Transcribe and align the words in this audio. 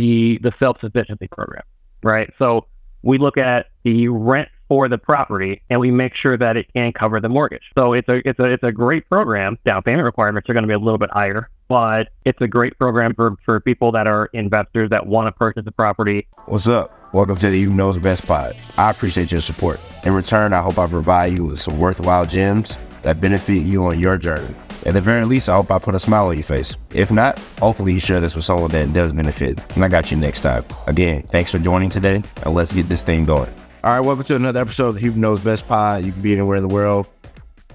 the 0.00 0.38
the 0.42 0.52
self 0.52 0.80
sufficiency 0.80 1.28
program, 1.28 1.62
right? 2.02 2.32
So 2.36 2.66
we 3.02 3.18
look 3.18 3.36
at 3.36 3.66
the 3.84 4.08
rent 4.08 4.48
for 4.68 4.88
the 4.88 4.98
property 4.98 5.62
and 5.70 5.78
we 5.78 5.90
make 5.90 6.14
sure 6.14 6.36
that 6.36 6.56
it 6.56 6.72
can 6.72 6.92
cover 6.92 7.20
the 7.20 7.28
mortgage. 7.28 7.62
So 7.76 7.92
it's 7.92 8.08
a 8.08 8.26
it's 8.28 8.40
a 8.40 8.44
it's 8.44 8.64
a 8.64 8.72
great 8.72 9.08
program. 9.08 9.58
Down 9.64 9.82
payment 9.82 10.04
requirements 10.04 10.48
are 10.48 10.52
going 10.52 10.64
to 10.64 10.68
be 10.68 10.74
a 10.74 10.78
little 10.78 10.98
bit 10.98 11.10
higher, 11.10 11.48
but 11.68 12.08
it's 12.24 12.40
a 12.40 12.48
great 12.48 12.76
program 12.78 13.14
for, 13.14 13.36
for 13.44 13.60
people 13.60 13.92
that 13.92 14.06
are 14.06 14.26
investors 14.32 14.90
that 14.90 15.06
want 15.06 15.28
to 15.28 15.32
purchase 15.32 15.64
a 15.66 15.72
property. 15.72 16.26
What's 16.46 16.66
up? 16.66 16.92
Welcome 17.12 17.36
to 17.36 17.50
the 17.50 17.64
Hube 17.64 17.74
Knows 17.74 17.98
Best 17.98 18.26
Pod. 18.26 18.56
I 18.76 18.90
appreciate 18.90 19.30
your 19.30 19.40
support. 19.40 19.78
In 20.04 20.12
return, 20.12 20.52
I 20.52 20.60
hope 20.60 20.78
I 20.78 20.88
provide 20.88 21.36
you 21.36 21.44
with 21.44 21.60
some 21.60 21.78
worthwhile 21.78 22.26
gems 22.26 22.76
that 23.02 23.20
benefit 23.20 23.62
you 23.62 23.84
on 23.86 24.00
your 24.00 24.16
journey. 24.16 24.54
At 24.86 24.92
the 24.92 25.00
very 25.00 25.24
least, 25.24 25.48
I 25.48 25.54
hope 25.56 25.70
I 25.70 25.78
put 25.78 25.94
a 25.94 25.98
smile 25.98 26.26
on 26.26 26.34
your 26.34 26.42
face. 26.42 26.76
If 26.92 27.10
not, 27.10 27.38
hopefully 27.58 27.94
you 27.94 28.00
share 28.00 28.20
this 28.20 28.34
with 28.34 28.44
someone 28.44 28.70
that 28.72 28.92
does 28.92 29.14
benefit. 29.14 29.58
And 29.74 29.82
I 29.82 29.88
got 29.88 30.10
you 30.10 30.18
next 30.18 30.40
time. 30.40 30.62
Again, 30.86 31.22
thanks 31.30 31.50
for 31.50 31.58
joining 31.58 31.88
today, 31.88 32.22
and 32.44 32.54
let's 32.54 32.70
get 32.70 32.90
this 32.90 33.00
thing 33.00 33.24
going. 33.24 33.50
All 33.82 33.92
right, 33.92 34.00
welcome 34.00 34.24
to 34.24 34.36
another 34.36 34.60
episode 34.60 34.88
of 34.88 34.94
the 34.96 35.00
Hube 35.00 35.16
Knows 35.16 35.40
Best 35.40 35.66
Pod. 35.66 36.04
You 36.04 36.12
can 36.12 36.20
be 36.20 36.32
anywhere 36.32 36.58
in 36.58 36.68
the 36.68 36.72
world, 36.72 37.06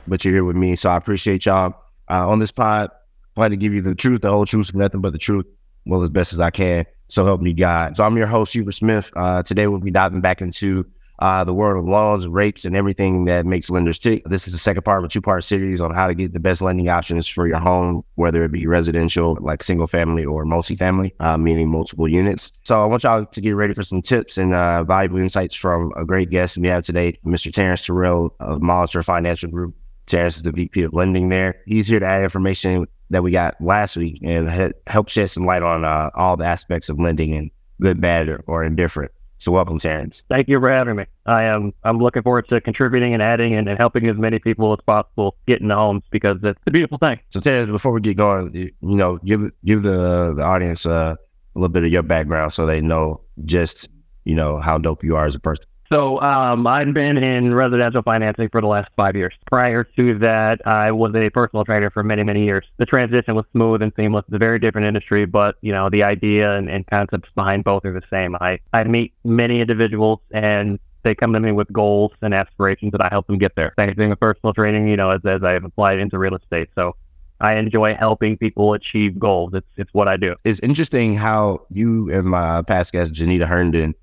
but 0.07 0.23
you're 0.23 0.35
here 0.35 0.43
with 0.43 0.55
me, 0.55 0.75
so 0.75 0.91
I 0.91 0.97
appreciate 0.97 1.47
y'all. 1.47 1.73
Uh, 2.07 2.29
on 2.29 2.37
this 2.37 2.51
pod, 2.51 2.91
I 2.91 3.27
plan 3.33 3.49
to 3.49 3.57
give 3.57 3.73
you 3.73 3.81
the 3.81 3.95
truth, 3.95 4.21
the 4.21 4.29
whole 4.29 4.45
truth, 4.45 4.75
nothing 4.75 5.01
but 5.01 5.11
the 5.11 5.17
truth, 5.17 5.47
well 5.87 6.03
as 6.03 6.11
best 6.11 6.31
as 6.31 6.39
I 6.39 6.51
can. 6.51 6.85
So 7.07 7.25
help 7.25 7.41
me 7.41 7.53
God. 7.53 7.97
So 7.97 8.03
I'm 8.03 8.17
your 8.17 8.27
host, 8.27 8.53
Hubert 8.53 8.73
Smith. 8.73 9.11
Uh, 9.15 9.41
today 9.41 9.65
we'll 9.65 9.79
be 9.79 9.89
diving 9.89 10.21
back 10.21 10.43
into 10.43 10.85
uh, 11.19 11.43
the 11.43 11.53
world 11.53 11.83
of 11.83 11.89
loans, 11.89 12.27
rates, 12.27 12.65
and 12.65 12.75
everything 12.75 13.25
that 13.25 13.45
makes 13.45 13.69
lenders 13.69 13.99
tick. 13.99 14.23
This 14.25 14.47
is 14.47 14.53
the 14.53 14.59
second 14.59 14.83
part 14.83 14.99
of 14.99 15.05
a 15.05 15.07
two 15.07 15.21
part 15.21 15.43
series 15.43 15.81
on 15.81 15.93
how 15.93 16.07
to 16.07 16.13
get 16.13 16.33
the 16.33 16.39
best 16.39 16.61
lending 16.61 16.89
options 16.89 17.27
for 17.27 17.47
your 17.47 17.59
home, 17.59 18.03
whether 18.15 18.43
it 18.43 18.51
be 18.51 18.65
residential, 18.65 19.37
like 19.41 19.63
single 19.63 19.87
family, 19.87 20.25
or 20.25 20.45
multifamily, 20.45 21.11
uh, 21.19 21.37
meaning 21.37 21.69
multiple 21.69 22.07
units. 22.07 22.51
So 22.63 22.81
I 22.81 22.85
want 22.85 23.03
y'all 23.03 23.25
to 23.25 23.41
get 23.41 23.51
ready 23.51 23.73
for 23.73 23.83
some 23.83 24.01
tips 24.01 24.37
and 24.37 24.53
uh, 24.53 24.83
valuable 24.83 25.19
insights 25.19 25.55
from 25.55 25.91
a 25.95 26.05
great 26.05 26.29
guest 26.29 26.57
we 26.57 26.67
have 26.67 26.85
today, 26.85 27.19
Mr. 27.25 27.53
Terrence 27.53 27.85
Terrell 27.85 28.33
of 28.39 28.59
Molitor 28.59 29.03
Financial 29.03 29.49
Group. 29.49 29.75
Terrence 30.05 30.37
is 30.37 30.41
the 30.41 30.51
VP 30.51 30.83
of 30.83 30.93
lending 30.93 31.29
there. 31.29 31.61
He's 31.67 31.87
here 31.87 31.99
to 31.99 32.05
add 32.05 32.23
information 32.23 32.87
that 33.11 33.23
we 33.23 33.31
got 33.31 33.59
last 33.61 33.95
week 33.97 34.19
and 34.23 34.73
help 34.87 35.09
shed 35.09 35.29
some 35.29 35.45
light 35.45 35.63
on 35.63 35.85
uh, 35.85 36.09
all 36.15 36.37
the 36.37 36.45
aspects 36.45 36.89
of 36.89 36.99
lending 36.99 37.35
and 37.35 37.51
good, 37.81 38.01
bad, 38.01 38.29
or, 38.29 38.43
or 38.47 38.63
indifferent. 38.63 39.11
So 39.39 39.53
welcome, 39.53 39.79
Terrence. 39.79 40.23
Thank 40.29 40.49
you 40.49 40.59
for 40.59 40.69
having 40.69 40.97
me. 40.97 41.05
I 41.25 41.43
am 41.43 41.73
I'm 41.85 41.99
looking 41.99 42.23
forward 42.23 42.49
to 42.49 42.59
contributing 42.59 43.13
and 43.13 43.23
adding 43.23 43.55
and, 43.55 43.69
and 43.69 43.77
helping 43.77 44.07
as 44.09 44.17
many 44.17 44.37
people 44.37 44.73
as 44.73 44.79
possible 44.85 45.37
get 45.47 45.61
into 45.61 45.75
homes 45.75 46.03
because 46.11 46.37
it's 46.43 46.59
a 46.67 46.71
beautiful 46.71 46.97
thing. 46.97 47.19
So 47.29 47.39
Terrence, 47.39 47.67
before 47.67 47.93
we 47.93 48.01
get 48.01 48.17
going, 48.17 48.53
you, 48.53 48.71
you 48.81 48.95
know, 48.95 49.17
give 49.19 49.49
give 49.63 49.83
the 49.83 50.33
the 50.33 50.43
audience 50.43 50.85
uh, 50.85 51.15
a 51.55 51.59
little 51.59 51.71
bit 51.71 51.85
of 51.85 51.91
your 51.91 52.03
background 52.03 52.51
so 52.51 52.65
they 52.65 52.81
know 52.81 53.21
just 53.45 53.87
you 54.25 54.35
know 54.35 54.59
how 54.59 54.77
dope 54.77 55.05
you 55.05 55.15
are 55.15 55.25
as 55.25 55.35
a 55.35 55.39
person. 55.39 55.65
So 55.91 56.21
um, 56.21 56.67
I've 56.67 56.93
been 56.93 57.17
in 57.17 57.51
residential 57.51 58.03
financing 58.03 58.49
for 58.49 58.61
the 58.61 58.67
last 58.67 58.91
five 58.95 59.15
years. 59.15 59.33
Prior 59.47 59.83
to 59.83 60.13
that, 60.19 60.65
I 60.67 60.91
was 60.91 61.15
a 61.15 61.31
personal 61.31 61.65
trainer 61.65 61.89
for 61.89 62.03
many, 62.03 62.21
many 62.21 62.45
years. 62.45 62.67
The 62.77 62.85
transition 62.85 63.33
was 63.33 63.45
smooth 63.53 63.81
and 63.81 63.91
seamless. 63.95 64.25
It's 64.27 64.35
a 64.35 64.37
very 64.37 64.59
different 64.59 64.85
industry, 64.85 65.25
but 65.25 65.55
you 65.61 65.71
know 65.71 65.89
the 65.89 66.03
idea 66.03 66.55
and, 66.55 66.69
and 66.69 66.85
concepts 66.85 67.31
behind 67.33 67.63
both 67.63 67.85
are 67.85 67.93
the 67.93 68.05
same. 68.07 68.35
I 68.35 68.59
I 68.71 68.83
meet 68.83 69.13
many 69.23 69.61
individuals 69.61 70.19
and 70.29 70.77
they 71.01 71.15
come 71.15 71.33
to 71.33 71.39
me 71.39 71.51
with 71.53 71.73
goals 71.73 72.11
and 72.21 72.35
aspirations 72.35 72.91
that 72.91 73.01
I 73.01 73.07
help 73.09 73.25
them 73.25 73.39
get 73.39 73.55
there. 73.55 73.73
Same 73.79 73.95
thing 73.95 74.09
with 74.09 74.19
personal 74.19 74.53
training, 74.53 74.89
you 74.89 74.97
know, 74.97 75.09
as, 75.09 75.21
as 75.25 75.43
I've 75.43 75.63
applied 75.63 75.97
into 75.97 76.19
real 76.19 76.35
estate. 76.35 76.69
So 76.75 76.97
I 77.39 77.53
enjoy 77.53 77.95
helping 77.95 78.37
people 78.37 78.73
achieve 78.73 79.17
goals. 79.17 79.55
It's 79.55 79.67
it's 79.75 79.93
what 79.95 80.07
I 80.07 80.17
do. 80.17 80.35
It's 80.43 80.59
interesting 80.59 81.15
how 81.15 81.65
you 81.71 82.11
and 82.11 82.27
my 82.27 82.61
past 82.61 82.91
guest 82.91 83.11
Janita 83.11 83.47
Herndon 83.47 83.95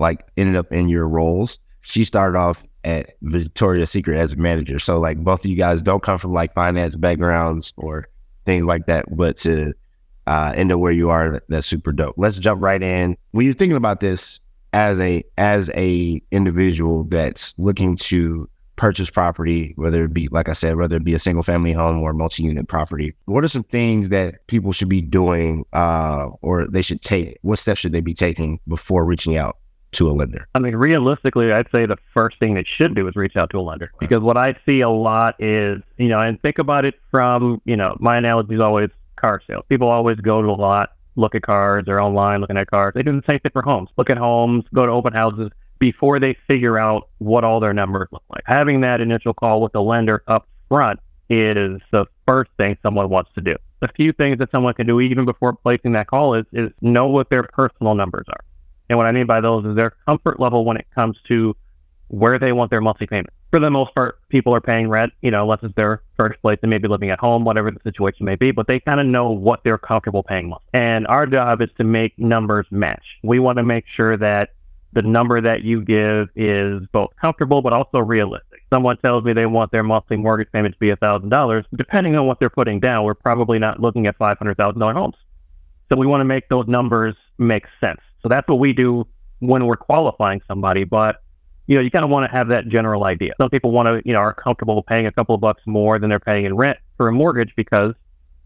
like 0.00 0.26
ended 0.36 0.56
up 0.56 0.72
in 0.72 0.88
your 0.88 1.06
roles. 1.06 1.58
She 1.82 2.02
started 2.04 2.36
off 2.36 2.64
at 2.84 3.10
Victoria's 3.22 3.90
Secret 3.90 4.18
as 4.18 4.32
a 4.32 4.36
manager. 4.36 4.78
So 4.78 4.98
like 4.98 5.18
both 5.18 5.44
of 5.44 5.50
you 5.50 5.56
guys 5.56 5.82
don't 5.82 6.02
come 6.02 6.18
from 6.18 6.32
like 6.32 6.54
finance 6.54 6.96
backgrounds 6.96 7.72
or 7.76 8.08
things 8.46 8.64
like 8.64 8.86
that, 8.86 9.04
but 9.14 9.36
to 9.38 9.74
uh, 10.26 10.52
end 10.56 10.72
up 10.72 10.80
where 10.80 10.92
you 10.92 11.10
are, 11.10 11.40
that's 11.48 11.66
super 11.66 11.92
dope. 11.92 12.14
Let's 12.16 12.38
jump 12.38 12.62
right 12.62 12.82
in. 12.82 13.16
When 13.32 13.44
you're 13.44 13.54
thinking 13.54 13.76
about 13.76 14.00
this 14.00 14.40
as 14.72 15.00
a 15.00 15.22
as 15.36 15.68
a 15.74 16.22
individual 16.30 17.04
that's 17.04 17.54
looking 17.58 17.96
to 17.96 18.48
purchase 18.76 19.10
property, 19.10 19.74
whether 19.76 20.04
it 20.04 20.14
be 20.14 20.28
like 20.28 20.48
I 20.48 20.54
said, 20.54 20.76
whether 20.76 20.96
it 20.96 21.04
be 21.04 21.14
a 21.14 21.18
single 21.18 21.42
family 21.42 21.72
home 21.72 21.98
or 22.02 22.14
multi-unit 22.14 22.68
property, 22.68 23.14
what 23.26 23.44
are 23.44 23.48
some 23.48 23.64
things 23.64 24.08
that 24.08 24.46
people 24.46 24.72
should 24.72 24.88
be 24.88 25.02
doing 25.02 25.66
uh, 25.74 26.28
or 26.40 26.66
they 26.66 26.80
should 26.80 27.02
take? 27.02 27.38
What 27.42 27.58
steps 27.58 27.80
should 27.80 27.92
they 27.92 28.00
be 28.00 28.14
taking 28.14 28.58
before 28.66 29.04
reaching 29.04 29.36
out 29.36 29.58
to 29.92 30.08
a 30.08 30.12
lender? 30.12 30.46
I 30.54 30.58
mean, 30.58 30.76
realistically, 30.76 31.52
I'd 31.52 31.70
say 31.70 31.86
the 31.86 31.96
first 32.12 32.38
thing 32.38 32.54
they 32.54 32.64
should 32.64 32.94
do 32.94 33.06
is 33.08 33.16
reach 33.16 33.36
out 33.36 33.50
to 33.50 33.58
a 33.58 33.62
lender 33.62 33.90
right. 33.92 34.00
because 34.00 34.20
what 34.20 34.36
I 34.36 34.56
see 34.66 34.80
a 34.80 34.88
lot 34.90 35.36
is, 35.38 35.82
you 35.96 36.08
know, 36.08 36.20
and 36.20 36.40
think 36.42 36.58
about 36.58 36.84
it 36.84 36.94
from, 37.10 37.60
you 37.64 37.76
know, 37.76 37.96
my 38.00 38.16
analogy 38.16 38.54
is 38.54 38.60
always 38.60 38.90
car 39.16 39.42
sales. 39.46 39.64
People 39.68 39.88
always 39.88 40.16
go 40.16 40.42
to 40.42 40.48
a 40.48 40.52
lot, 40.52 40.92
look 41.16 41.34
at 41.34 41.42
cars, 41.42 41.84
they're 41.86 42.00
online 42.00 42.40
looking 42.40 42.56
at 42.56 42.68
cars. 42.68 42.94
They 42.94 43.02
do 43.02 43.12
the 43.12 43.26
same 43.26 43.40
thing 43.40 43.52
for 43.52 43.62
homes. 43.62 43.90
Look 43.96 44.10
at 44.10 44.18
homes, 44.18 44.64
go 44.72 44.86
to 44.86 44.92
open 44.92 45.12
houses 45.12 45.50
before 45.78 46.18
they 46.20 46.36
figure 46.46 46.78
out 46.78 47.08
what 47.18 47.42
all 47.42 47.58
their 47.60 47.72
numbers 47.72 48.08
look 48.12 48.22
like. 48.30 48.42
Having 48.46 48.82
that 48.82 49.00
initial 49.00 49.34
call 49.34 49.60
with 49.60 49.72
the 49.72 49.82
lender 49.82 50.22
up 50.26 50.46
front 50.68 51.00
is 51.28 51.80
the 51.90 52.06
first 52.26 52.50
thing 52.58 52.76
someone 52.82 53.08
wants 53.08 53.30
to 53.34 53.40
do. 53.40 53.56
A 53.82 53.88
few 53.88 54.12
things 54.12 54.38
that 54.38 54.50
someone 54.50 54.74
can 54.74 54.86
do 54.86 55.00
even 55.00 55.24
before 55.24 55.54
placing 55.54 55.92
that 55.92 56.06
call 56.06 56.34
is, 56.34 56.44
is 56.52 56.70
know 56.82 57.06
what 57.06 57.30
their 57.30 57.44
personal 57.44 57.94
numbers 57.94 58.26
are. 58.28 58.40
And 58.90 58.98
what 58.98 59.06
I 59.06 59.12
mean 59.12 59.26
by 59.26 59.40
those 59.40 59.64
is 59.64 59.76
their 59.76 59.92
comfort 60.04 60.40
level 60.40 60.64
when 60.64 60.76
it 60.76 60.86
comes 60.92 61.16
to 61.28 61.56
where 62.08 62.40
they 62.40 62.50
want 62.50 62.70
their 62.70 62.80
monthly 62.80 63.06
payment. 63.06 63.30
For 63.52 63.60
the 63.60 63.70
most 63.70 63.94
part, 63.94 64.18
people 64.30 64.52
are 64.52 64.60
paying 64.60 64.88
rent, 64.88 65.12
you 65.22 65.30
know, 65.30 65.42
unless 65.42 65.60
it's 65.62 65.74
their 65.76 66.02
first 66.16 66.42
place 66.42 66.58
and 66.62 66.70
maybe 66.70 66.88
living 66.88 67.10
at 67.10 67.20
home, 67.20 67.44
whatever 67.44 67.70
the 67.70 67.78
situation 67.84 68.26
may 68.26 68.34
be, 68.34 68.50
but 68.50 68.66
they 68.66 68.80
kind 68.80 68.98
of 68.98 69.06
know 69.06 69.30
what 69.30 69.62
they're 69.62 69.78
comfortable 69.78 70.24
paying 70.24 70.48
monthly. 70.48 70.66
And 70.74 71.06
our 71.06 71.24
job 71.24 71.62
is 71.62 71.68
to 71.78 71.84
make 71.84 72.18
numbers 72.18 72.66
match. 72.72 73.04
We 73.22 73.38
want 73.38 73.58
to 73.58 73.62
make 73.62 73.84
sure 73.86 74.16
that 74.16 74.50
the 74.92 75.02
number 75.02 75.40
that 75.40 75.62
you 75.62 75.82
give 75.82 76.28
is 76.34 76.82
both 76.90 77.10
comfortable 77.20 77.62
but 77.62 77.72
also 77.72 78.00
realistic. 78.00 78.62
Someone 78.72 78.96
tells 78.96 79.22
me 79.22 79.32
they 79.32 79.46
want 79.46 79.70
their 79.70 79.84
monthly 79.84 80.16
mortgage 80.16 80.50
payment 80.50 80.74
to 80.74 80.78
be 80.80 80.90
$1,000. 80.90 81.64
Depending 81.76 82.16
on 82.16 82.26
what 82.26 82.40
they're 82.40 82.50
putting 82.50 82.80
down, 82.80 83.04
we're 83.04 83.14
probably 83.14 83.60
not 83.60 83.78
looking 83.78 84.08
at 84.08 84.18
$500,000 84.18 84.94
homes. 84.94 85.14
So 85.92 85.96
we 85.96 86.08
want 86.08 86.22
to 86.22 86.24
make 86.24 86.48
those 86.48 86.66
numbers 86.66 87.14
make 87.38 87.66
sense. 87.80 88.00
So 88.22 88.28
that's 88.28 88.46
what 88.48 88.58
we 88.58 88.72
do 88.72 89.06
when 89.40 89.66
we're 89.66 89.76
qualifying 89.76 90.40
somebody. 90.46 90.84
But 90.84 91.22
you 91.66 91.76
know, 91.76 91.82
you 91.82 91.90
kind 91.90 92.04
of 92.04 92.10
want 92.10 92.28
to 92.28 92.36
have 92.36 92.48
that 92.48 92.66
general 92.68 93.04
idea. 93.04 93.32
Some 93.40 93.48
people 93.48 93.70
want 93.70 93.86
to, 93.86 94.02
you 94.04 94.12
know, 94.12 94.18
are 94.18 94.34
comfortable 94.34 94.82
paying 94.82 95.06
a 95.06 95.12
couple 95.12 95.36
of 95.36 95.40
bucks 95.40 95.62
more 95.66 96.00
than 96.00 96.10
they're 96.10 96.18
paying 96.18 96.44
in 96.44 96.56
rent 96.56 96.78
for 96.96 97.06
a 97.06 97.12
mortgage 97.12 97.54
because 97.54 97.94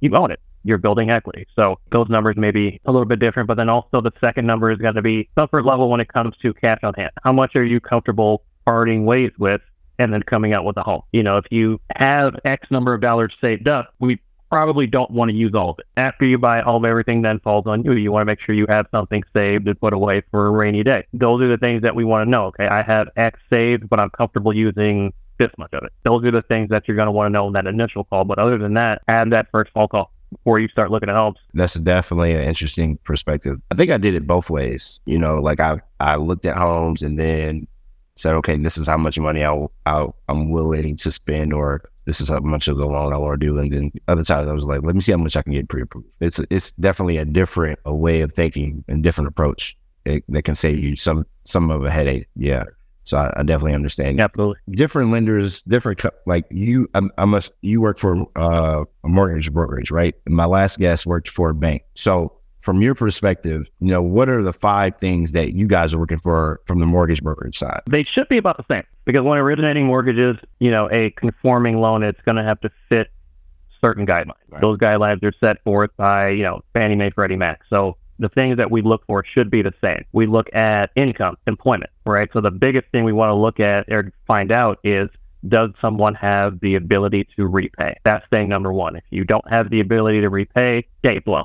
you 0.01 0.15
own 0.15 0.31
it. 0.31 0.41
You're 0.63 0.77
building 0.77 1.11
equity. 1.11 1.47
So 1.57 1.79
those 1.91 2.11
numbers 2.11 2.37
may 2.37 2.51
be 2.51 2.81
a 2.85 2.93
little 2.93 3.07
bit 3.07 3.21
different, 3.21 3.47
but 3.47 3.57
then 3.57 3.71
also 3.71 4.03
the 4.03 4.13
second 4.21 4.47
number 4.47 4.71
is 4.71 4.79
going 4.79 4.95
to 4.95 5.03
be 5.03 5.31
comfort 5.37 5.65
level 5.65 5.89
when 5.89 6.01
it 6.01 6.09
comes 6.09 6.37
to 6.39 6.53
cash 6.53 6.81
on 6.83 6.93
hand. 6.95 7.13
How 7.23 7.33
much 7.33 7.57
are 7.57 7.65
you 7.65 7.81
comfortable 7.81 8.45
parting 8.67 9.07
ways 9.07 9.31
with 9.39 9.63
and 9.99 10.13
then 10.13 10.23
coming 10.23 10.53
out 10.53 10.67
with 10.67 10.77
a 10.77 10.83
home? 10.83 11.03
You 11.13 11.23
know, 11.23 11.39
if 11.39 11.47
you 11.51 11.81
have 11.97 12.39
X 12.45 12.71
number 12.71 12.93
of 12.93 13.01
dollars 13.01 13.35
saved 13.41 13.69
up, 13.69 13.95
we 14.01 14.21
probably 14.55 14.87
don't 14.87 15.11
want 15.11 15.31
to 15.31 15.37
use 15.37 15.53
all 15.55 15.71
of 15.71 15.79
it. 15.81 15.87
After 15.97 16.25
you 16.25 16.39
buy 16.39 16.63
all 16.63 16.77
of 16.77 16.85
everything 16.85 17.23
then 17.23 17.41
falls 17.41 17.67
on 17.67 17.83
you. 17.83 17.93
You 17.93 18.13
want 18.13 18.23
to 18.23 18.27
make 18.27 18.41
sure 18.41 18.55
you 18.55 18.67
have 18.69 18.87
something 18.93 19.23
saved 19.35 19.67
and 19.67 19.81
put 19.81 19.93
away 19.93 20.23
for 20.31 20.47
a 20.47 20.51
rainy 20.51 20.85
day. 20.85 21.07
Those 21.13 21.43
are 21.43 21.49
the 21.49 21.59
things 21.59 21.83
that 21.83 21.95
we 21.95 22.05
want 22.05 22.27
to 22.27 22.31
know. 22.31 22.47
Okay, 22.47 22.67
I 22.67 22.83
have 22.83 23.09
X 23.17 23.41
saved, 23.51 23.89
but 23.89 23.99
I'm 23.99 24.11
comfortable 24.11 24.53
using 24.53 25.13
this 25.39 25.51
much 25.59 25.73
of 25.73 25.83
it. 25.83 25.93
Those 26.05 26.25
are 26.25 26.31
the 26.31 26.43
things 26.43 26.69
that 26.71 26.87
you're 26.87 26.97
going 26.97 27.07
to 27.07 27.13
want 27.13 27.27
to 27.27 27.33
know 27.33 27.47
in 27.49 27.53
that 27.55 27.67
initial 27.67 28.05
call. 28.05 28.25
But 28.25 28.39
other 28.39 28.57
than 28.57 28.75
that, 28.75 29.03
add 29.09 29.31
that 29.31 29.49
first 29.51 29.73
phone 29.73 29.89
call 29.89 30.13
before 30.31 30.61
you 30.61 30.69
start 30.69 30.91
looking 30.91 31.09
at 31.09 31.17
homes. 31.17 31.39
That's 31.55 31.75
definitely 31.75 32.35
an 32.35 32.45
interesting 32.45 32.97
perspective. 32.99 33.61
I 33.71 33.75
think 33.75 33.91
I 33.91 33.99
did 33.99 34.15
it 34.15 34.27
both 34.27 34.51
ways. 34.51 35.01
You 35.07 35.19
know, 35.19 35.41
like 35.41 35.61
I 35.61 35.81
I 36.01 36.17
looked 36.17 36.47
at 36.47 36.57
homes 36.57 37.03
and 37.03 37.19
then 37.19 37.67
said, 38.17 38.35
okay, 38.35 38.57
this 38.57 38.79
is 38.79 38.87
how 38.87 38.97
much 38.97 39.19
money 39.19 39.45
I, 39.45 39.67
I 39.87 40.07
I'm 40.29 40.51
willing 40.51 40.97
to 40.99 41.11
spend 41.11 41.53
or 41.53 41.91
this 42.05 42.21
is 42.21 42.29
how 42.29 42.41
much 42.41 42.69
of 42.69 42.77
the 42.77 42.87
loan 42.87 43.13
I 43.13 43.17
want 43.17 43.41
to 43.41 43.47
do. 43.47 43.59
And 43.59 43.73
then 43.73 43.93
other 44.09 44.25
times 44.25 44.49
I 44.49 44.53
was 44.53 44.65
like, 44.65 44.83
let 44.83 44.95
me 44.95 45.01
see 45.01 45.13
how 45.13 45.19
much 45.19 45.37
I 45.37 45.43
can 45.43 45.53
get 45.53 45.69
pre-approved. 45.69 46.07
It's 46.21 46.41
it's 46.51 46.73
definitely 46.73 47.17
a 47.17 47.25
different 47.25 47.79
a 47.85 47.95
way 47.95 48.21
of 48.21 48.33
thinking 48.33 48.85
and 48.89 49.03
different 49.03 49.29
approach 49.29 49.77
it, 50.05 50.25
that 50.29 50.43
can 50.43 50.55
save 50.55 50.79
you 50.79 50.97
some 50.97 51.27
some 51.45 51.71
of 51.71 51.85
a 51.85 51.91
headache. 51.91 52.29
Yeah. 52.37 52.65
So 53.05 53.19
I, 53.19 53.33
I 53.37 53.43
definitely 53.43 53.75
understand. 53.75 54.21
Absolutely. 54.21 54.57
Different 54.71 55.11
lenders, 55.11 55.63
different 55.63 56.03
like 56.27 56.47
you. 56.51 56.89
I, 56.95 57.03
I 57.19 57.25
must. 57.27 57.53
You 57.61 57.81
work 57.81 57.99
for 57.99 58.27
uh, 58.37 58.85
a 59.05 59.09
mortgage 59.09 59.53
brokerage, 59.53 59.91
right? 59.91 60.15
My 60.27 60.47
last 60.47 60.79
guest 60.79 61.05
worked 61.05 61.29
for 61.29 61.51
a 61.51 61.55
bank. 61.55 61.83
So 61.95 62.33
from 62.65 62.81
your 62.81 62.95
perspective, 62.95 63.69
you 63.81 63.89
know, 63.89 64.01
what 64.01 64.31
are 64.31 64.43
the 64.43 64.53
five 64.53 64.97
things 64.97 65.33
that 65.33 65.53
you 65.53 65.67
guys 65.67 65.93
are 65.93 65.99
looking 65.99 66.19
for 66.19 66.63
from 66.65 66.81
the 66.81 66.87
mortgage 66.87 67.23
brokerage 67.23 67.59
side? 67.59 67.83
They 67.87 68.03
should 68.03 68.27
be 68.29 68.39
about 68.39 68.57
the 68.57 68.65
same 68.71 68.85
because 69.05 69.21
when 69.21 69.37
originating 69.37 69.85
mortgages, 69.85 70.39
you 70.61 70.71
know, 70.71 70.89
a 70.91 71.11
conforming 71.11 71.83
loan, 71.83 72.03
it's 72.03 72.21
going 72.23 72.37
to 72.37 72.43
have 72.43 72.59
to 72.63 72.71
fit 72.89 73.11
certain 73.83 74.07
guidelines. 74.07 74.33
Right. 74.49 74.63
Those 74.63 74.79
guidelines 74.79 75.23
are 75.23 75.33
set 75.43 75.63
forth 75.63 75.91
by, 75.99 76.31
you 76.31 76.43
know, 76.43 76.63
Fannie 76.73 76.95
Mae, 76.95 77.11
Freddie 77.11 77.37
Mac. 77.37 77.61
So 77.69 77.99
the 78.19 78.31
things 78.31 78.57
that 78.57 78.71
we 78.71 78.81
look 78.81 79.05
for 79.07 79.23
should 79.23 79.51
be 79.51 79.61
the 79.61 79.75
same. 79.83 80.03
We 80.13 80.25
look 80.25 80.49
at 80.55 80.91
income, 80.97 81.37
employment, 81.47 81.91
right? 82.07 82.31
So 82.33 82.41
the 82.41 82.51
biggest 82.51 82.89
thing 82.93 83.05
we 83.05 83.13
want 83.13 83.29
to 83.29 83.35
look 83.35 83.61
at 83.61 83.93
or 83.93 84.11
find 84.27 84.51
out 84.51 84.79
is 84.83 85.11
does 85.47 85.73
someone 85.79 86.15
have 86.15 86.61
the 86.61 86.77
ability 86.77 87.29
to 87.37 87.47
repay? 87.47 87.99
That's 88.05 88.27
thing 88.31 88.49
number 88.49 88.73
one. 88.73 88.97
If 88.97 89.05
you 89.11 89.25
don't 89.25 89.47
have 89.51 89.69
the 89.69 89.81
ability 89.81 90.23
to 90.23 90.31
repay, 90.31 90.87
gate 91.03 91.27
blow. 91.27 91.45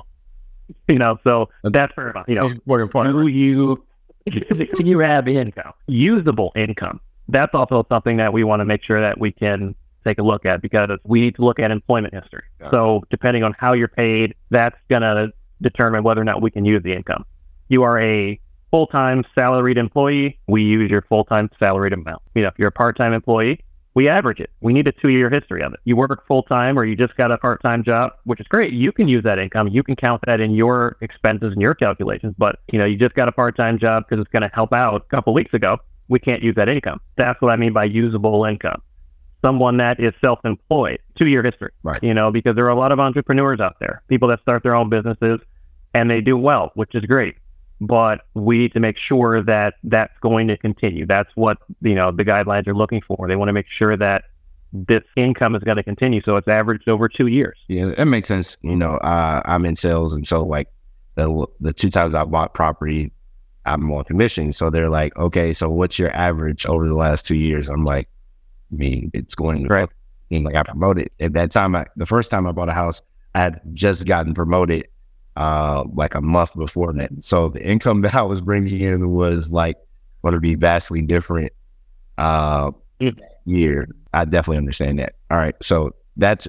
You 0.88 0.98
know, 0.98 1.18
so 1.24 1.48
that's 1.62 1.92
enough. 1.96 2.24
You 2.28 2.34
know, 2.34 2.50
What 2.64 2.80
important? 2.80 3.14
do 3.16 3.26
you 3.28 3.84
do 4.26 4.68
you 4.84 4.98
have 4.98 5.28
income, 5.28 5.72
usable 5.86 6.52
income? 6.56 7.00
That's 7.28 7.54
also 7.54 7.86
something 7.88 8.16
that 8.16 8.32
we 8.32 8.44
want 8.44 8.60
to 8.60 8.64
make 8.64 8.82
sure 8.82 9.00
that 9.00 9.18
we 9.18 9.30
can 9.32 9.74
take 10.04 10.18
a 10.18 10.22
look 10.22 10.46
at 10.46 10.62
because 10.62 10.90
we 11.04 11.20
need 11.20 11.36
to 11.36 11.42
look 11.42 11.60
at 11.60 11.70
employment 11.70 12.14
history. 12.14 12.42
Yeah. 12.60 12.70
So 12.70 13.02
depending 13.10 13.44
on 13.44 13.54
how 13.58 13.72
you're 13.72 13.88
paid, 13.88 14.34
that's 14.50 14.76
going 14.88 15.02
to 15.02 15.32
determine 15.62 16.02
whether 16.02 16.20
or 16.20 16.24
not 16.24 16.42
we 16.42 16.50
can 16.50 16.64
use 16.64 16.82
the 16.82 16.92
income. 16.92 17.24
You 17.68 17.82
are 17.82 18.00
a 18.00 18.40
full-time 18.70 19.24
salaried 19.34 19.78
employee, 19.78 20.38
we 20.46 20.62
use 20.62 20.90
your 20.90 21.02
full-time 21.02 21.50
salaried 21.58 21.92
amount. 21.92 22.22
You 22.34 22.42
know, 22.42 22.48
if 22.48 22.54
you're 22.58 22.68
a 22.68 22.72
part-time 22.72 23.12
employee, 23.12 23.60
we 24.00 24.08
average 24.08 24.40
it. 24.40 24.48
We 24.62 24.72
need 24.72 24.88
a 24.88 24.92
two-year 24.92 25.28
history 25.28 25.62
of 25.62 25.74
it. 25.74 25.80
You 25.84 25.94
work 25.94 26.26
full-time 26.26 26.78
or 26.78 26.86
you 26.86 26.96
just 26.96 27.14
got 27.16 27.30
a 27.30 27.36
part-time 27.36 27.84
job, 27.84 28.12
which 28.24 28.40
is 28.40 28.46
great. 28.46 28.72
You 28.72 28.92
can 28.92 29.08
use 29.08 29.22
that 29.24 29.38
income. 29.38 29.68
You 29.68 29.82
can 29.82 29.94
count 29.94 30.22
that 30.24 30.40
in 30.40 30.52
your 30.52 30.96
expenses 31.02 31.52
and 31.52 31.60
your 31.60 31.74
calculations. 31.74 32.34
But 32.38 32.60
you 32.72 32.78
know, 32.78 32.86
you 32.86 32.96
just 32.96 33.14
got 33.14 33.28
a 33.28 33.32
part-time 33.32 33.78
job 33.78 34.04
because 34.08 34.22
it's 34.22 34.32
going 34.32 34.40
to 34.40 34.50
help 34.54 34.72
out. 34.72 34.94
A 34.94 35.14
couple 35.14 35.34
weeks 35.34 35.52
ago, 35.52 35.76
we 36.08 36.18
can't 36.18 36.42
use 36.42 36.54
that 36.54 36.70
income. 36.70 36.98
That's 37.16 37.38
what 37.42 37.52
I 37.52 37.56
mean 37.56 37.74
by 37.74 37.84
usable 37.84 38.42
income. 38.46 38.80
Someone 39.44 39.76
that 39.76 40.00
is 40.00 40.14
self-employed, 40.24 41.00
two-year 41.14 41.42
history. 41.42 41.72
Right. 41.82 42.02
You 42.02 42.14
know, 42.14 42.30
because 42.30 42.54
there 42.54 42.64
are 42.64 42.70
a 42.70 42.78
lot 42.78 42.92
of 42.92 43.00
entrepreneurs 43.00 43.60
out 43.60 43.76
there, 43.80 44.00
people 44.08 44.28
that 44.28 44.40
start 44.40 44.62
their 44.62 44.74
own 44.74 44.88
businesses, 44.88 45.40
and 45.92 46.10
they 46.10 46.22
do 46.22 46.38
well, 46.38 46.70
which 46.72 46.94
is 46.94 47.02
great 47.02 47.36
but 47.80 48.26
we 48.34 48.58
need 48.58 48.72
to 48.74 48.80
make 48.80 48.98
sure 48.98 49.42
that 49.42 49.74
that's 49.84 50.16
going 50.20 50.48
to 50.48 50.56
continue. 50.56 51.06
That's 51.06 51.30
what 51.34 51.58
you 51.80 51.94
know 51.94 52.10
the 52.10 52.24
guidelines 52.24 52.66
are 52.66 52.74
looking 52.74 53.00
for. 53.00 53.26
They 53.28 53.36
want 53.36 53.48
to 53.48 53.52
make 53.52 53.68
sure 53.68 53.96
that 53.96 54.24
this 54.72 55.02
income 55.16 55.54
is 55.54 55.62
going 55.62 55.78
to 55.78 55.82
continue, 55.82 56.20
so 56.24 56.36
it's 56.36 56.48
averaged 56.48 56.88
over 56.88 57.08
two 57.08 57.26
years. 57.26 57.58
Yeah, 57.68 57.86
that 57.86 58.04
makes 58.04 58.28
sense. 58.28 58.56
You 58.62 58.76
know, 58.76 58.96
uh, 58.98 59.42
I'm 59.44 59.64
in 59.64 59.76
sales, 59.76 60.12
and 60.12 60.26
so 60.26 60.44
like 60.44 60.68
the 61.14 61.46
the 61.60 61.72
two 61.72 61.90
times 61.90 62.14
I 62.14 62.24
bought 62.24 62.54
property, 62.54 63.12
I'm 63.64 63.90
on 63.92 64.04
commission. 64.04 64.52
So 64.52 64.70
they're 64.70 64.90
like, 64.90 65.16
okay, 65.16 65.52
so 65.52 65.70
what's 65.70 65.98
your 65.98 66.14
average 66.14 66.66
over 66.66 66.86
the 66.86 66.94
last 66.94 67.26
two 67.26 67.36
years? 67.36 67.68
I'm 67.68 67.84
like, 67.84 68.08
I 68.72 68.76
mean, 68.76 69.10
it's 69.14 69.34
going 69.34 69.64
to 69.64 69.68
Right. 69.68 69.88
And 70.30 70.44
like 70.44 70.54
I 70.54 70.62
promoted 70.62 71.10
at 71.18 71.32
that 71.32 71.50
time. 71.50 71.74
I, 71.74 71.86
the 71.96 72.06
first 72.06 72.30
time 72.30 72.46
I 72.46 72.52
bought 72.52 72.68
a 72.68 72.72
house, 72.72 73.02
I 73.34 73.40
had 73.40 73.60
just 73.72 74.06
gotten 74.06 74.32
promoted 74.32 74.86
uh, 75.36 75.84
like 75.94 76.14
a 76.14 76.20
month 76.20 76.56
before 76.56 76.92
that. 76.94 77.10
So 77.20 77.48
the 77.48 77.62
income 77.64 78.00
that 78.02 78.14
I 78.14 78.22
was 78.22 78.40
bringing 78.40 78.80
in 78.80 79.10
was 79.10 79.50
like 79.52 79.76
going 80.22 80.34
to 80.34 80.40
be 80.40 80.54
vastly 80.54 81.02
different 81.02 81.52
uh, 82.18 82.70
Mm. 83.00 83.18
year. 83.46 83.88
I 84.12 84.26
definitely 84.26 84.58
understand 84.58 84.98
that. 84.98 85.14
All 85.30 85.38
right, 85.38 85.54
so 85.62 85.94
that's 86.18 86.46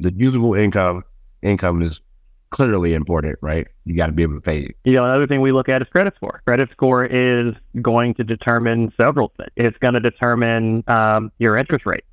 the 0.00 0.12
usable 0.14 0.54
income. 0.54 1.02
Income 1.40 1.80
is 1.80 2.02
clearly 2.50 2.92
important, 2.92 3.38
right? 3.40 3.66
You 3.86 3.96
got 3.96 4.06
to 4.08 4.12
be 4.12 4.22
able 4.22 4.34
to 4.34 4.40
pay 4.42 4.60
it. 4.60 4.76
You 4.84 4.92
know, 4.92 5.04
another 5.06 5.26
thing 5.26 5.40
we 5.40 5.50
look 5.50 5.70
at 5.70 5.80
is 5.80 5.88
credit 5.88 6.14
score. 6.16 6.42
Credit 6.44 6.70
score 6.72 7.06
is 7.06 7.54
going 7.80 8.12
to 8.14 8.24
determine 8.24 8.92
several 8.98 9.32
things. 9.38 9.50
It's 9.56 9.78
going 9.78 9.94
to 9.94 10.00
determine 10.00 10.84
um, 10.88 11.32
your 11.38 11.56
interest 11.56 11.86
rate. 11.86 12.04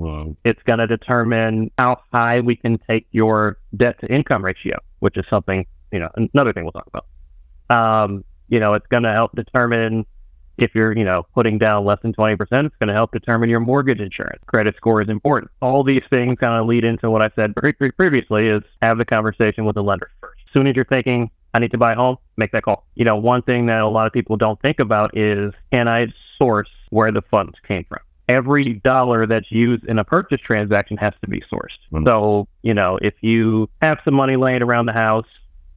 Well, 0.00 0.34
It's 0.44 0.62
going 0.62 0.78
to 0.78 0.86
determine 0.86 1.70
how 1.76 2.00
high 2.10 2.40
we 2.40 2.56
can 2.56 2.78
take 2.78 3.06
your 3.10 3.58
debt 3.76 4.00
to 4.00 4.10
income 4.10 4.42
ratio, 4.42 4.78
which 5.00 5.18
is 5.18 5.26
something, 5.26 5.66
you 5.92 5.98
know, 5.98 6.08
another 6.32 6.54
thing 6.54 6.64
we'll 6.64 6.72
talk 6.72 6.86
about. 6.86 7.04
Um, 7.68 8.24
you 8.48 8.60
know, 8.60 8.72
it's 8.72 8.86
going 8.86 9.02
to 9.02 9.12
help 9.12 9.36
determine 9.36 10.06
if 10.56 10.74
you're, 10.74 10.96
you 10.96 11.04
know, 11.04 11.26
putting 11.34 11.58
down 11.58 11.84
less 11.84 11.98
than 12.00 12.14
20%, 12.14 12.38
it's 12.40 12.76
going 12.76 12.88
to 12.88 12.94
help 12.94 13.12
determine 13.12 13.50
your 13.50 13.60
mortgage 13.60 14.00
insurance. 14.00 14.42
Credit 14.46 14.74
score 14.74 15.02
is 15.02 15.10
important. 15.10 15.50
All 15.60 15.84
these 15.84 16.02
things 16.08 16.38
kind 16.40 16.58
of 16.58 16.66
lead 16.66 16.84
into 16.84 17.10
what 17.10 17.20
I 17.20 17.30
said 17.36 17.54
pre- 17.54 17.74
pre- 17.74 17.90
previously 17.90 18.48
is 18.48 18.62
have 18.80 18.96
the 18.96 19.04
conversation 19.04 19.66
with 19.66 19.74
the 19.74 19.82
lender 19.82 20.10
first. 20.22 20.40
As 20.48 20.52
soon 20.54 20.66
as 20.66 20.76
you're 20.76 20.86
thinking, 20.86 21.30
I 21.52 21.58
need 21.58 21.72
to 21.72 21.78
buy 21.78 21.92
a 21.92 21.96
home, 21.96 22.16
make 22.38 22.52
that 22.52 22.62
call. 22.62 22.86
You 22.94 23.04
know, 23.04 23.16
one 23.16 23.42
thing 23.42 23.66
that 23.66 23.82
a 23.82 23.88
lot 23.88 24.06
of 24.06 24.14
people 24.14 24.38
don't 24.38 24.60
think 24.62 24.80
about 24.80 25.14
is 25.14 25.52
can 25.70 25.88
I 25.88 26.06
source 26.38 26.70
where 26.88 27.12
the 27.12 27.20
funds 27.20 27.58
came 27.68 27.84
from? 27.84 28.00
Every 28.30 28.74
dollar 28.92 29.26
that's 29.26 29.50
used 29.50 29.84
in 29.86 29.98
a 29.98 30.04
purchase 30.04 30.40
transaction 30.40 30.96
has 30.98 31.12
to 31.22 31.28
be 31.28 31.42
sourced. 31.52 31.80
Mm. 31.92 32.06
So, 32.06 32.46
you 32.62 32.74
know, 32.74 32.98
if 33.02 33.14
you 33.22 33.68
have 33.82 33.98
some 34.04 34.14
money 34.14 34.36
laying 34.36 34.62
around 34.62 34.86
the 34.86 34.92
house 34.92 35.26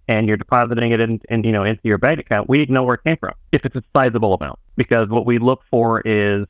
and 0.07 0.27
you're 0.27 0.38
depositing 0.38 0.91
it 0.91 1.00
in, 1.00 1.19
in, 1.29 1.44
you 1.44 1.51
know, 1.51 1.63
into 1.63 1.81
your 1.83 1.97
bank 1.97 2.19
account, 2.19 2.47
we 2.47 2.59
need 2.59 2.67
to 2.67 2.73
know 2.73 2.83
where 2.83 2.95
it 2.95 3.03
came 3.03 3.17
from 3.17 3.33
if 3.51 3.65
it's 3.65 3.75
a 3.75 3.83
sizable 3.95 4.35
amount. 4.35 4.59
Because 4.75 5.09
what 5.09 5.25
we 5.25 5.39
look 5.39 5.61
for 5.71 6.01
is 6.01 6.45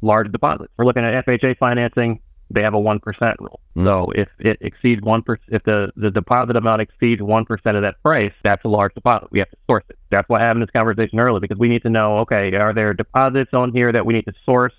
large 0.00 0.32
deposits. 0.32 0.72
We're 0.76 0.86
looking 0.86 1.04
at 1.04 1.24
FHA 1.24 1.58
financing. 1.58 2.20
They 2.50 2.62
have 2.62 2.74
a 2.74 2.80
one 2.80 2.98
percent 2.98 3.36
rule. 3.38 3.60
So 3.84 4.10
if 4.14 4.28
it 4.38 4.58
exceeds 4.62 5.02
one 5.02 5.22
percent, 5.22 5.48
if 5.50 5.62
the, 5.64 5.92
the 5.96 6.10
deposit 6.10 6.56
amount 6.56 6.80
exceeds 6.80 7.20
one 7.20 7.44
percent 7.44 7.76
of 7.76 7.82
that 7.82 8.02
price, 8.02 8.32
that's 8.42 8.64
a 8.64 8.68
large 8.68 8.94
deposit. 8.94 9.28
We 9.30 9.38
have 9.40 9.50
to 9.50 9.56
source 9.68 9.84
it. 9.90 9.98
That's 10.10 10.28
why 10.30 10.38
I'm 10.40 10.46
having 10.46 10.60
this 10.60 10.70
conversation 10.70 11.20
early 11.20 11.40
because 11.40 11.58
we 11.58 11.68
need 11.68 11.82
to 11.82 11.90
know. 11.90 12.18
Okay, 12.20 12.54
are 12.54 12.72
there 12.72 12.94
deposits 12.94 13.52
on 13.52 13.72
here 13.72 13.92
that 13.92 14.06
we 14.06 14.14
need 14.14 14.24
to 14.24 14.32
source? 14.46 14.72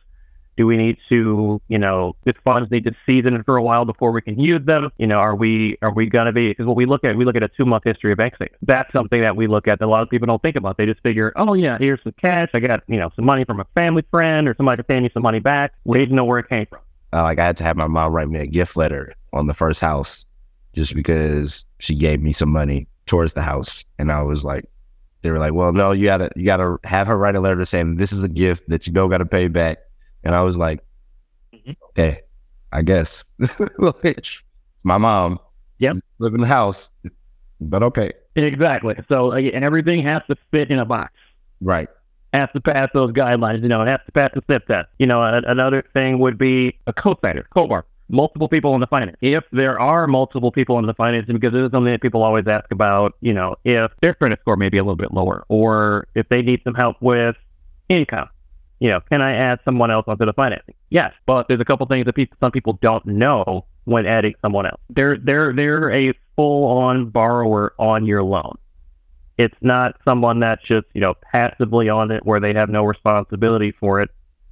Do 0.59 0.67
we 0.67 0.75
need 0.75 0.97
to, 1.07 1.61
you 1.69 1.77
know, 1.77 2.17
this 2.25 2.35
funds 2.43 2.69
need 2.69 2.83
to 2.83 2.93
season 3.05 3.33
it 3.33 3.45
for 3.45 3.55
a 3.55 3.63
while 3.63 3.85
before 3.85 4.11
we 4.11 4.21
can 4.21 4.37
use 4.37 4.61
them? 4.65 4.91
You 4.97 5.07
know, 5.07 5.15
are 5.15 5.33
we 5.33 5.77
are 5.81 5.93
we 5.93 6.05
gonna 6.07 6.33
be? 6.33 6.49
Because 6.49 6.65
what 6.65 6.75
we 6.75 6.85
look 6.85 7.05
at, 7.05 7.15
we 7.15 7.23
look 7.23 7.37
at 7.37 7.43
a 7.43 7.47
two 7.47 7.63
month 7.63 7.85
history 7.85 8.11
of 8.11 8.17
bank 8.17 8.35
statements. 8.35 8.57
That's 8.63 8.91
something 8.91 9.21
that 9.21 9.37
we 9.37 9.47
look 9.47 9.69
at 9.69 9.79
that 9.79 9.85
a 9.85 9.87
lot 9.87 10.03
of 10.03 10.09
people 10.09 10.25
don't 10.27 10.41
think 10.41 10.57
about. 10.57 10.75
They 10.77 10.85
just 10.85 11.01
figure, 11.01 11.31
oh 11.37 11.53
yeah, 11.53 11.77
here's 11.77 12.03
some 12.03 12.11
cash. 12.21 12.49
I 12.53 12.59
got 12.59 12.83
you 12.87 12.97
know 12.97 13.09
some 13.15 13.23
money 13.23 13.45
from 13.45 13.61
a 13.61 13.65
family 13.73 14.03
friend 14.11 14.49
or 14.49 14.53
somebody 14.55 14.83
paying 14.83 15.03
me 15.03 15.09
some 15.13 15.23
money 15.23 15.39
back. 15.39 15.71
We 15.85 16.05
to 16.05 16.13
know 16.13 16.25
where 16.25 16.39
it 16.39 16.49
came 16.49 16.65
from. 16.65 16.79
uh, 17.13 17.23
like 17.23 17.39
I 17.39 17.45
had 17.45 17.55
to 17.57 17.63
have 17.63 17.77
my 17.77 17.87
mom 17.87 18.11
write 18.11 18.27
me 18.27 18.39
a 18.39 18.45
gift 18.45 18.75
letter 18.75 19.15
on 19.31 19.47
the 19.47 19.53
first 19.53 19.79
house 19.79 20.25
just 20.73 20.93
because 20.93 21.63
she 21.79 21.95
gave 21.95 22.21
me 22.21 22.33
some 22.33 22.49
money 22.51 22.85
towards 23.05 23.31
the 23.31 23.41
house, 23.41 23.85
and 23.97 24.11
I 24.11 24.23
was 24.23 24.43
like, 24.43 24.65
they 25.21 25.31
were 25.31 25.39
like, 25.39 25.53
well, 25.53 25.71
no, 25.71 25.93
you 25.93 26.05
gotta 26.05 26.29
you 26.35 26.43
gotta 26.45 26.77
have 26.83 27.07
her 27.07 27.17
write 27.17 27.35
a 27.35 27.39
letter 27.39 27.63
saying 27.63 27.95
this 27.95 28.11
is 28.11 28.23
a 28.23 28.27
gift 28.29 28.67
that 28.67 28.85
you 28.85 28.91
don't 28.91 29.09
gotta 29.09 29.25
pay 29.25 29.47
back, 29.47 29.79
and 30.23 30.35
I 30.35 30.41
was 30.41 30.57
like, 30.57 30.79
Mhm. 31.53 31.75
okay, 31.89 32.21
I 32.71 32.81
guess 32.81 33.23
it's 33.39 34.43
my 34.83 34.97
mom. 34.97 35.39
Yep. 35.79 35.97
Live 36.19 36.33
in 36.33 36.41
the 36.41 36.47
house, 36.47 36.91
but 37.61 37.81
okay, 37.83 38.11
Exactly. 38.35 38.95
So 39.09 39.31
and 39.33 39.63
everything 39.65 40.01
has 40.03 40.21
to 40.29 40.35
fit 40.51 40.69
in 40.71 40.79
a 40.79 40.85
box. 40.85 41.11
right. 41.61 41.87
Has 42.31 42.47
to 42.53 42.61
pass 42.61 42.87
those 42.93 43.11
guidelines. 43.11 43.63
You 43.63 43.69
know, 43.69 43.81
it 43.81 43.87
has 43.87 43.99
to 44.05 44.11
pass 44.11 44.29
the 44.35 44.43
SIP 44.47 44.67
test. 44.67 44.87
You 44.99 45.07
know, 45.07 45.23
a, 45.23 45.37
another 45.47 45.83
thing 45.93 46.19
would 46.19 46.37
be 46.37 46.77
a 46.85 46.93
co-signer, 46.93 47.47
co-bar. 47.55 47.85
Multiple 48.07 48.47
people 48.47 48.75
in 48.75 48.81
the 48.81 48.87
finance. 48.87 49.17
If 49.21 49.43
there 49.51 49.79
are 49.79 50.05
multiple 50.05 50.51
people 50.51 50.77
in 50.77 50.85
the 50.85 50.93
financing, 50.93 51.33
because 51.35 51.53
this 51.53 51.63
is 51.63 51.71
something 51.71 51.91
that 51.91 52.01
people 52.01 52.21
always 52.21 52.45
ask 52.47 52.71
about, 52.71 53.15
you 53.21 53.33
know, 53.33 53.55
if 53.63 53.91
their 54.01 54.13
credit 54.13 54.39
score 54.41 54.55
may 54.57 54.69
be 54.69 54.77
a 54.77 54.83
little 54.83 54.95
bit 54.95 55.11
lower, 55.11 55.43
or 55.49 56.07
if 56.13 56.29
they 56.29 56.41
need 56.43 56.61
some 56.63 56.75
help 56.75 56.97
with 57.01 57.35
income. 57.89 58.29
You 58.79 58.89
know, 58.89 59.01
can 59.01 59.21
I 59.21 59.35
add 59.35 59.59
someone 59.65 59.91
else 59.91 60.05
onto 60.07 60.25
the 60.25 60.33
financing? 60.33 60.73
Yes, 60.89 61.13
but 61.25 61.47
there's 61.47 61.59
a 61.59 61.65
couple 61.65 61.85
things 61.85 62.05
that 62.05 62.13
people, 62.13 62.37
some 62.39 62.51
people 62.51 62.73
don't 62.81 63.05
know 63.05 63.65
when 63.83 64.05
adding 64.05 64.35
someone 64.41 64.65
else. 64.65 64.79
They're 64.89 65.17
they're 65.17 65.51
they're 65.51 65.91
a 65.91 66.13
full-on 66.35 67.09
borrower 67.09 67.73
on 67.77 68.05
your 68.05 68.23
loan. 68.23 68.57
It's 69.37 69.57
not 69.61 69.95
someone 70.05 70.39
that's 70.39 70.63
just 70.63 70.85
you 70.93 71.01
know 71.01 71.15
passively 71.15 71.89
on 71.89 72.11
it 72.11 72.25
where 72.25 72.39
they 72.39 72.53
have 72.53 72.69
no 72.69 72.85
responsibility 72.85 73.71
for 73.71 73.99
it. 74.01 74.09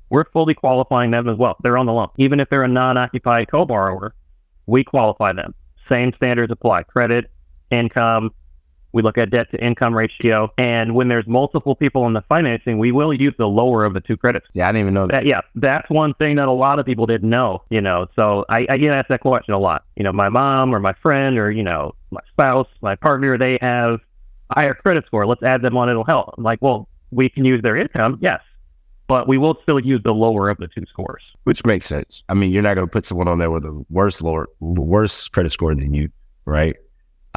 We're 0.09 0.25
fully 0.31 0.53
qualifying 0.53 1.11
them 1.11 1.29
as 1.29 1.37
well. 1.37 1.55
They're 1.63 1.77
on 1.77 1.85
the 1.85 1.93
loan, 1.93 2.09
even 2.17 2.39
if 2.39 2.49
they're 2.49 2.63
a 2.63 2.67
non-occupied 2.67 3.49
co-borrower. 3.49 4.13
We 4.65 4.83
qualify 4.83 5.33
them. 5.33 5.53
Same 5.87 6.11
standards 6.13 6.51
apply: 6.51 6.83
credit, 6.83 7.31
income, 7.71 8.33
we 8.97 9.03
look 9.03 9.19
at 9.19 9.29
debt 9.29 9.51
to 9.51 9.63
income 9.63 9.95
ratio. 9.95 10.51
And 10.57 10.95
when 10.95 11.07
there's 11.07 11.27
multiple 11.27 11.75
people 11.75 12.07
in 12.07 12.13
the 12.13 12.23
financing, 12.23 12.79
we 12.79 12.91
will 12.91 13.13
use 13.13 13.35
the 13.37 13.47
lower 13.47 13.85
of 13.85 13.93
the 13.93 14.01
two 14.01 14.17
credits. 14.17 14.47
Yeah, 14.53 14.67
I 14.67 14.71
didn't 14.71 14.81
even 14.81 14.93
know 14.95 15.05
that. 15.05 15.11
That, 15.11 15.25
yeah, 15.27 15.41
that's 15.53 15.87
one 15.91 16.15
thing 16.15 16.35
that 16.37 16.47
a 16.47 16.51
lot 16.51 16.79
of 16.79 16.85
people 16.87 17.05
didn't 17.05 17.29
know, 17.29 17.61
you 17.69 17.79
know. 17.79 18.07
So 18.15 18.43
I, 18.49 18.65
I 18.67 18.77
get 18.77 18.91
asked 18.91 19.09
that 19.09 19.21
question 19.21 19.53
a 19.53 19.59
lot. 19.59 19.85
You 19.95 20.03
know, 20.03 20.11
my 20.11 20.29
mom 20.29 20.73
or 20.73 20.79
my 20.79 20.93
friend 20.93 21.37
or, 21.37 21.51
you 21.51 21.61
know, 21.61 21.93
my 22.09 22.21
spouse, 22.31 22.67
my 22.81 22.95
partner, 22.95 23.37
they 23.37 23.59
have 23.61 23.99
higher 24.49 24.73
credit 24.73 25.05
score. 25.05 25.27
Let's 25.27 25.43
add 25.43 25.61
them 25.61 25.77
on, 25.77 25.89
it'll 25.89 26.03
help. 26.03 26.33
I'm 26.35 26.43
like, 26.43 26.59
well, 26.61 26.89
we 27.11 27.29
can 27.29 27.45
use 27.45 27.61
their 27.61 27.75
income, 27.75 28.17
yes. 28.19 28.41
But 29.05 29.27
we 29.27 29.37
will 29.37 29.59
still 29.61 29.79
use 29.79 30.01
the 30.03 30.13
lower 30.13 30.49
of 30.49 30.57
the 30.57 30.67
two 30.67 30.85
scores. 30.89 31.23
which 31.47 31.65
makes 31.65 31.85
sense. 31.85 32.23
I 32.27 32.33
mean, 32.33 32.51
you're 32.51 32.61
not 32.61 32.73
going 32.75 32.85
to 32.85 32.91
put 32.91 33.05
someone 33.05 33.29
on 33.29 33.37
there 33.37 33.49
with 33.49 33.63
a 33.63 33.85
worse 33.89 34.21
lower, 34.21 34.49
worse 34.59 35.29
credit 35.29 35.53
score 35.53 35.73
than 35.73 35.93
you, 35.93 36.09
right? 36.43 36.75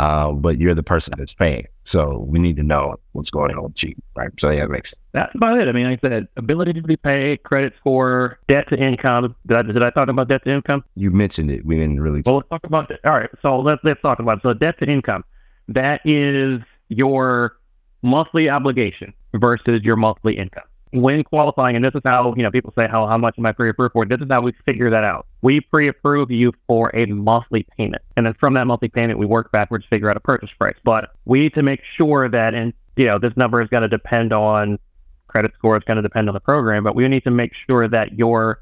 Uh, 0.01 0.33
but 0.33 0.59
you're 0.59 0.73
the 0.73 0.83
person 0.83 1.13
that's 1.19 1.35
paying, 1.35 1.67
so 1.85 2.25
we 2.27 2.39
need 2.39 2.57
to 2.57 2.63
know 2.63 2.97
what's 3.13 3.29
going 3.29 3.55
on 3.55 3.65
with 3.65 3.83
you, 3.83 3.95
right? 4.17 4.31
So 4.39 4.49
yeah, 4.49 4.65
it 4.65 4.71
makes 4.71 4.91
sense. 4.91 5.01
That's 5.13 5.35
about 5.35 5.59
it. 5.59 5.69
I 5.69 5.73
mean, 5.73 5.91
like 5.91 6.03
I 6.03 6.09
said, 6.09 6.29
ability 6.39 6.73
to 6.73 6.81
repay, 6.81 7.37
credit 7.37 7.75
score, 7.79 8.39
debt 8.49 8.67
to 8.71 8.79
income. 8.79 9.37
Did 9.47 9.57
I, 9.59 9.63
did 9.63 9.83
I 9.83 9.91
talk 9.91 10.09
about 10.09 10.29
debt 10.29 10.43
to 10.45 10.51
income? 10.53 10.85
You 10.95 11.11
mentioned 11.11 11.51
it. 11.51 11.67
We 11.67 11.77
didn't 11.77 12.01
really. 12.01 12.23
Well, 12.25 12.37
let's 12.37 12.49
talk 12.49 12.65
about 12.65 12.89
that. 12.89 13.01
All 13.05 13.13
right. 13.13 13.29
So 13.43 13.59
let's 13.59 13.85
let's 13.85 14.01
talk 14.01 14.21
about 14.21 14.39
it. 14.39 14.43
So 14.43 14.55
debt 14.55 14.79
to 14.79 14.87
income. 14.87 15.23
That 15.69 16.01
is 16.07 16.61
your 16.89 17.59
monthly 18.01 18.49
obligation 18.49 19.13
versus 19.35 19.83
your 19.83 19.97
monthly 19.97 20.39
income. 20.39 20.65
When 20.93 21.23
qualifying, 21.23 21.77
and 21.77 21.85
this 21.85 21.95
is 21.95 22.01
how, 22.05 22.35
you 22.37 22.43
know, 22.43 22.51
people 22.51 22.73
say, 22.77 22.89
how, 22.89 23.07
how 23.07 23.17
much 23.17 23.37
am 23.39 23.47
I 23.47 23.53
pre-approved 23.53 23.93
for? 23.93 24.05
This 24.05 24.21
is 24.21 24.27
how 24.29 24.41
we 24.41 24.53
figure 24.67 24.91
that 24.91 25.05
out. 25.05 25.27
We 25.41 25.61
pre-approve 25.61 26.31
you 26.33 26.53
for 26.67 26.91
a 26.95 27.07
monthly 27.07 27.65
payment. 27.77 28.03
And 28.17 28.27
then 28.27 28.35
from 28.35 28.55
that 28.55 28.67
monthly 28.67 28.89
payment, 28.89 29.19
we 29.19 29.27
work 29.27 29.53
backwards 29.53 29.85
to 29.85 29.89
figure 29.89 30.11
out 30.11 30.17
a 30.17 30.21
purchase 30.21 30.51
price. 30.59 30.75
But 30.83 31.11
we 31.27 31.39
need 31.39 31.55
to 31.55 31.63
make 31.63 31.81
sure 31.97 32.29
that, 32.29 32.55
and, 32.55 32.73
you 32.97 33.07
know, 33.07 33.19
this 33.19 33.37
number 33.37 33.63
is 33.63 33.69
going 33.69 33.83
to 33.83 33.89
depend 33.89 34.33
on 34.33 34.81
credit 35.29 35.53
score. 35.55 35.77
It's 35.77 35.85
going 35.85 35.97
to 35.97 36.03
depend 36.03 36.29
on 36.29 36.35
the 36.35 36.41
program, 36.41 36.83
but 36.83 36.97
we 36.97 37.07
need 37.07 37.23
to 37.23 37.31
make 37.31 37.53
sure 37.69 37.87
that 37.87 38.19
your 38.19 38.61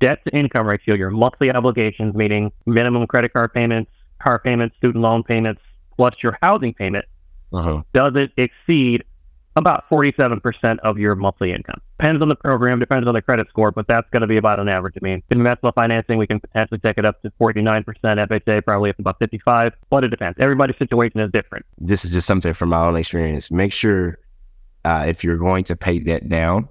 debt 0.00 0.18
to 0.24 0.36
income 0.36 0.66
ratio, 0.66 0.96
your 0.96 1.10
monthly 1.10 1.52
obligations, 1.52 2.12
meaning 2.16 2.50
minimum 2.66 3.06
credit 3.06 3.32
card 3.32 3.54
payments, 3.54 3.88
car 4.20 4.40
payments, 4.40 4.76
student 4.78 5.00
loan 5.00 5.22
payments, 5.22 5.62
plus 5.96 6.20
your 6.24 6.36
housing 6.42 6.74
payment, 6.74 7.04
Uh-huh. 7.52 7.82
doesn't 7.92 8.32
exceed 8.36 9.04
about 9.56 9.88
47% 9.90 10.78
of 10.80 10.98
your 10.98 11.14
monthly 11.14 11.52
income. 11.52 11.80
Depends 11.98 12.22
on 12.22 12.28
the 12.28 12.36
program, 12.36 12.78
depends 12.78 13.06
on 13.06 13.14
the 13.14 13.22
credit 13.22 13.48
score, 13.48 13.70
but 13.70 13.86
that's 13.86 14.08
going 14.10 14.22
to 14.22 14.26
be 14.26 14.36
about 14.36 14.58
an 14.58 14.68
average. 14.68 14.94
I 14.96 15.04
mean, 15.04 15.22
conventional 15.30 15.72
financing, 15.72 16.18
we 16.18 16.26
can 16.26 16.40
potentially 16.40 16.80
take 16.80 16.98
it 16.98 17.04
up 17.04 17.20
to 17.22 17.30
49%, 17.40 17.84
FHA 17.84 18.64
probably 18.64 18.90
up 18.90 18.96
to 18.96 19.02
about 19.02 19.18
55, 19.18 19.74
but 19.90 20.04
it 20.04 20.08
depends. 20.08 20.38
Everybody's 20.40 20.78
situation 20.78 21.20
is 21.20 21.30
different. 21.30 21.66
This 21.78 22.04
is 22.04 22.12
just 22.12 22.26
something 22.26 22.54
from 22.54 22.70
my 22.70 22.86
own 22.86 22.96
experience. 22.96 23.50
Make 23.50 23.72
sure 23.72 24.18
uh, 24.84 25.04
if 25.06 25.22
you're 25.22 25.38
going 25.38 25.64
to 25.64 25.76
pay 25.76 25.98
debt 25.98 26.28
down, 26.28 26.68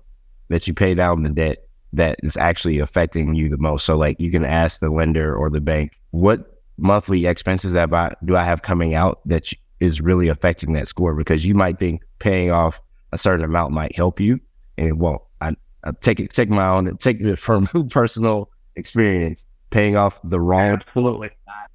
that 0.50 0.68
you 0.68 0.74
pay 0.74 0.94
down 0.94 1.24
the 1.24 1.30
debt 1.30 1.68
that 1.94 2.20
is 2.24 2.36
actually 2.38 2.80
affecting 2.80 3.36
you 3.36 3.50
the 3.50 3.58
most. 3.58 3.86
So, 3.86 3.98
like, 3.98 4.20
you 4.20 4.32
can 4.32 4.46
ask 4.46 4.80
the 4.80 4.90
lender 4.90 5.36
or 5.36 5.50
the 5.50 5.62
bank, 5.62 6.00
what 6.12 6.62
monthly 6.78 7.26
expenses 7.26 7.74
have 7.74 7.94
I, 7.94 8.14
do 8.26 8.36
I 8.36 8.44
have 8.44 8.62
coming 8.62 8.96
out 8.96 9.22
that 9.26 9.52
is 9.82 10.00
really 10.00 10.30
affecting 10.30 10.74
that 10.74 10.88
score? 10.88 11.14
Because 11.14 11.46
you 11.46 11.54
might 11.56 11.78
think 11.80 12.04
paying 12.20 12.52
off 12.52 12.82
a 13.12 13.18
certain 13.18 13.44
amount 13.44 13.74
might 13.74 13.94
help 13.96 14.20
you, 14.20 14.40
and 14.78 14.88
it 14.88 14.98
won't. 14.98 15.22
I, 15.42 15.54
I 15.84 15.92
take 16.00 16.20
it, 16.22 16.34
take 16.34 16.50
my 16.50 16.68
own, 16.70 16.96
take 16.98 17.20
it 17.20 17.36
from 17.38 17.68
personal 17.90 18.50
experience. 18.76 19.46
Paying 19.72 19.96
off 19.96 20.20
the 20.26 20.40
wrong 20.40 20.82
Absolutely. 20.86 21.30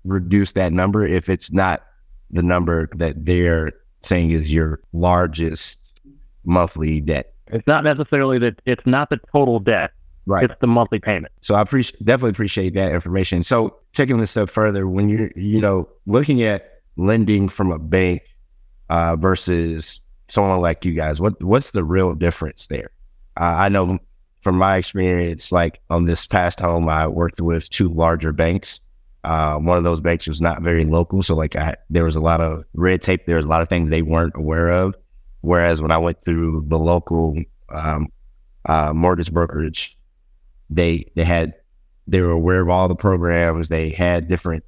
reduce 0.04 0.52
that 0.52 0.70
number 0.70 1.06
if 1.06 1.30
it's 1.30 1.50
not 1.50 1.82
the 2.30 2.42
number 2.42 2.90
that 2.96 3.24
they're 3.24 3.72
saying 4.02 4.32
is 4.32 4.52
your 4.52 4.80
largest 4.92 5.94
monthly 6.44 7.00
debt. 7.00 7.32
It's 7.46 7.66
not 7.66 7.84
necessarily 7.84 8.38
that 8.40 8.60
it's 8.66 8.84
not 8.84 9.08
the 9.08 9.18
total 9.32 9.60
debt, 9.60 9.92
Right. 10.26 10.44
it's 10.50 10.60
the 10.60 10.66
monthly 10.66 10.98
payment. 10.98 11.32
So 11.40 11.54
I 11.54 11.62
appreciate 11.62 12.04
definitely 12.04 12.30
appreciate 12.32 12.74
that 12.74 12.92
information. 12.92 13.42
So 13.42 13.74
taking 13.94 14.18
this 14.20 14.32
step 14.32 14.50
further, 14.50 14.86
when 14.86 15.08
you're 15.08 15.30
you 15.34 15.60
know 15.60 15.88
looking 16.04 16.42
at 16.42 16.75
lending 16.96 17.48
from 17.48 17.70
a 17.70 17.78
bank 17.78 18.22
uh, 18.88 19.16
versus 19.16 20.00
someone 20.28 20.60
like 20.60 20.84
you 20.84 20.92
guys, 20.92 21.20
what 21.20 21.40
what's 21.42 21.70
the 21.72 21.84
real 21.84 22.14
difference 22.14 22.66
there? 22.66 22.90
Uh, 23.38 23.54
I 23.58 23.68
know 23.68 23.98
from 24.40 24.56
my 24.56 24.76
experience, 24.76 25.52
like 25.52 25.80
on 25.90 26.04
this 26.04 26.26
past 26.26 26.60
home, 26.60 26.88
I 26.88 27.06
worked 27.06 27.40
with 27.40 27.68
two 27.70 27.88
larger 27.88 28.32
banks. 28.32 28.80
Uh, 29.24 29.58
one 29.58 29.76
of 29.76 29.82
those 29.82 30.00
banks 30.00 30.28
was 30.28 30.40
not 30.40 30.62
very 30.62 30.84
local, 30.84 31.22
so 31.22 31.34
like 31.34 31.56
I, 31.56 31.74
there 31.90 32.04
was 32.04 32.14
a 32.14 32.20
lot 32.20 32.40
of 32.40 32.64
red 32.74 33.02
tape. 33.02 33.26
There 33.26 33.36
was 33.36 33.46
a 33.46 33.48
lot 33.48 33.60
of 33.60 33.68
things 33.68 33.90
they 33.90 34.02
weren't 34.02 34.36
aware 34.36 34.70
of. 34.70 34.94
Whereas 35.40 35.82
when 35.82 35.90
I 35.90 35.98
went 35.98 36.22
through 36.24 36.64
the 36.66 36.78
local 36.78 37.36
um, 37.68 38.08
uh, 38.66 38.92
mortgage 38.92 39.32
brokerage, 39.32 39.98
they 40.70 41.04
they 41.14 41.24
had 41.24 41.54
they 42.06 42.20
were 42.20 42.30
aware 42.30 42.60
of 42.60 42.68
all 42.68 42.88
the 42.88 42.96
programs. 42.96 43.68
They 43.68 43.90
had 43.90 44.28
different 44.28 44.64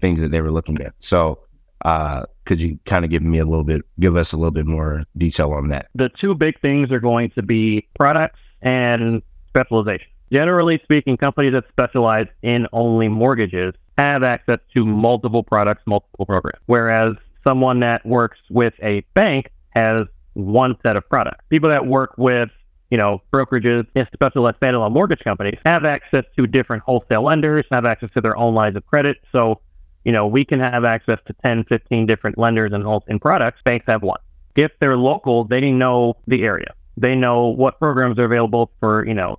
things 0.00 0.20
that 0.20 0.30
they 0.30 0.40
were 0.40 0.50
looking 0.50 0.80
at. 0.80 0.94
So, 0.98 1.40
uh, 1.82 2.24
could 2.44 2.60
you 2.60 2.78
kind 2.84 3.04
of 3.04 3.10
give 3.10 3.22
me 3.22 3.38
a 3.38 3.44
little 3.44 3.64
bit, 3.64 3.82
give 4.00 4.16
us 4.16 4.32
a 4.32 4.36
little 4.36 4.52
bit 4.52 4.66
more 4.66 5.04
detail 5.16 5.52
on 5.52 5.68
that? 5.68 5.88
The 5.94 6.08
two 6.08 6.34
big 6.34 6.60
things 6.60 6.90
are 6.92 7.00
going 7.00 7.30
to 7.30 7.42
be 7.42 7.88
products 7.96 8.40
and 8.60 9.22
specialization. 9.48 10.06
Generally 10.32 10.80
speaking, 10.84 11.16
companies 11.16 11.52
that 11.52 11.64
specialize 11.68 12.26
in 12.42 12.66
only 12.72 13.08
mortgages 13.08 13.74
have 13.98 14.22
access 14.22 14.58
to 14.74 14.86
multiple 14.86 15.42
products, 15.42 15.82
multiple 15.86 16.24
programs. 16.24 16.58
Whereas 16.66 17.14
someone 17.44 17.80
that 17.80 18.04
works 18.06 18.38
with 18.48 18.72
a 18.82 19.00
bank 19.14 19.50
has 19.70 20.02
one 20.32 20.76
set 20.82 20.96
of 20.96 21.06
products. 21.08 21.44
People 21.50 21.68
that 21.68 21.86
work 21.86 22.14
with 22.16 22.48
you 22.92 22.98
know, 22.98 23.22
brokerages 23.32 23.86
and 23.94 24.06
specialized 24.12 24.60
standalone 24.60 24.92
mortgage 24.92 25.20
companies 25.20 25.58
have 25.64 25.86
access 25.86 26.24
to 26.36 26.46
different 26.46 26.82
wholesale 26.82 27.22
lenders, 27.22 27.64
have 27.70 27.86
access 27.86 28.10
to 28.10 28.20
their 28.20 28.36
own 28.36 28.54
lines 28.54 28.76
of 28.76 28.84
credit. 28.84 29.16
So, 29.32 29.62
you 30.04 30.12
know, 30.12 30.26
we 30.26 30.44
can 30.44 30.60
have 30.60 30.84
access 30.84 31.18
to 31.26 31.34
10, 31.44 31.64
15 31.64 32.06
different 32.06 32.38
lenders 32.38 32.72
and 32.72 32.82
wholesale 32.82 33.18
products. 33.18 33.60
Banks 33.64 33.86
have 33.86 34.02
one. 34.02 34.20
If 34.56 34.72
they're 34.80 34.96
local, 34.96 35.44
they 35.44 35.70
know 35.70 36.16
the 36.26 36.42
area. 36.42 36.74
They 36.96 37.14
know 37.14 37.46
what 37.46 37.78
programs 37.78 38.18
are 38.18 38.24
available 38.24 38.70
for, 38.80 39.06
you 39.06 39.14
know, 39.14 39.38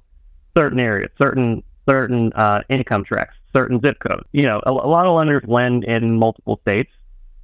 certain 0.56 0.80
areas, 0.80 1.12
certain 1.18 1.64
certain 1.88 2.32
uh, 2.34 2.62
income 2.70 3.04
tracks, 3.04 3.36
certain 3.52 3.80
zip 3.82 4.00
codes. 4.00 4.28
You 4.32 4.44
know, 4.44 4.62
a, 4.66 4.72
a 4.72 4.90
lot 4.90 5.06
of 5.06 5.16
lenders 5.16 5.44
lend 5.46 5.84
in 5.84 6.18
multiple 6.18 6.60
states. 6.62 6.92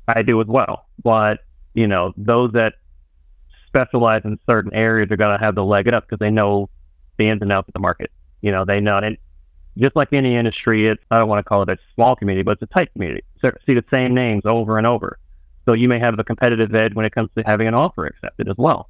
I 0.07 0.21
do 0.23 0.39
as 0.41 0.47
well. 0.47 0.87
But, 1.03 1.39
you 1.73 1.87
know, 1.87 2.13
those 2.17 2.51
that 2.53 2.75
specialize 3.67 4.21
in 4.23 4.39
certain 4.49 4.73
areas 4.73 5.11
are 5.11 5.17
going 5.17 5.37
to 5.37 5.43
have 5.43 5.55
the 5.55 5.63
leg 5.63 5.87
it 5.87 5.93
up 5.93 6.05
because 6.07 6.19
they 6.19 6.31
know 6.31 6.69
the 7.17 7.27
ins 7.27 7.41
and 7.41 7.51
outs 7.51 7.67
of 7.67 7.73
the 7.73 7.79
market. 7.79 8.11
You 8.41 8.51
know, 8.51 8.65
they 8.65 8.79
know 8.79 8.97
and 8.97 9.17
just 9.77 9.95
like 9.95 10.13
any 10.13 10.35
industry, 10.35 10.87
it's 10.87 11.03
I 11.11 11.19
don't 11.19 11.29
want 11.29 11.39
to 11.39 11.47
call 11.47 11.61
it 11.63 11.69
a 11.69 11.77
small 11.95 12.15
community, 12.15 12.43
but 12.43 12.53
it's 12.53 12.63
a 12.63 12.73
tight 12.73 12.91
community. 12.93 13.23
So, 13.41 13.51
see 13.65 13.73
the 13.73 13.85
same 13.89 14.13
names 14.13 14.43
over 14.45 14.77
and 14.77 14.85
over. 14.87 15.19
So 15.65 15.73
you 15.73 15.87
may 15.87 15.99
have 15.99 16.17
a 16.17 16.23
competitive 16.23 16.73
edge 16.73 16.95
when 16.95 17.05
it 17.05 17.13
comes 17.13 17.29
to 17.37 17.43
having 17.45 17.67
an 17.67 17.75
offer 17.75 18.07
accepted 18.07 18.49
as 18.49 18.55
well. 18.57 18.89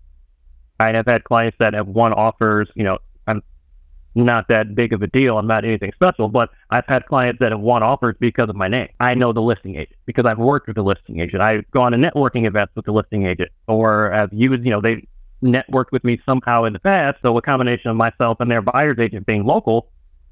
I 0.80 0.94
have 0.94 1.06
had 1.06 1.26
clients 1.26 1.58
that 1.60 1.74
have 1.74 1.88
won 1.88 2.14
offers. 2.14 2.70
You 2.74 2.86
know, 2.86 3.00
I'm 3.28 3.44
not 4.16 4.48
that 4.48 4.76
big 4.76 4.94
of 4.94 5.02
a 5.02 5.08
deal. 5.08 5.38
I'm 5.38 5.48
not 5.48 5.66
anything 5.66 5.92
special, 5.94 6.30
but 6.30 6.52
I've 6.70 6.86
had 6.88 7.06
clients 7.06 7.40
that 7.40 7.52
have 7.52 7.60
won 7.60 7.84
offers 7.84 8.16
because 8.20 8.48
of 8.50 8.56
my 8.56 8.70
name. 8.70 8.88
I 9.00 9.14
know 9.14 9.34
the 9.34 9.42
listing 9.42 9.76
agent 9.76 9.98
because 10.06 10.26
I've 10.26 10.38
worked 10.38 10.68
with 10.68 10.78
the 10.78 10.84
listing 10.84 11.20
agent. 11.20 11.42
I've 11.42 11.70
gone 11.72 11.92
to 11.92 11.98
networking 11.98 12.48
events 12.48 12.74
with 12.76 12.86
the 12.86 12.94
listing 12.94 13.26
agent, 13.26 13.52
or 13.68 14.12
have 14.12 14.30
used, 14.32 14.64
you 14.64 14.72
know, 14.72 14.80
they 14.80 15.06
networked 15.44 15.92
with 15.92 16.04
me 16.04 16.22
somehow 16.26 16.64
in 16.64 16.74
the 16.74 16.80
past. 16.80 17.18
So 17.22 17.36
a 17.38 17.42
combination 17.42 17.90
of 17.90 17.98
myself 17.98 18.40
and 18.40 18.50
their 18.50 18.62
buyer's 18.62 19.00
agent 19.00 19.26
being 19.26 19.46
local, 19.46 19.90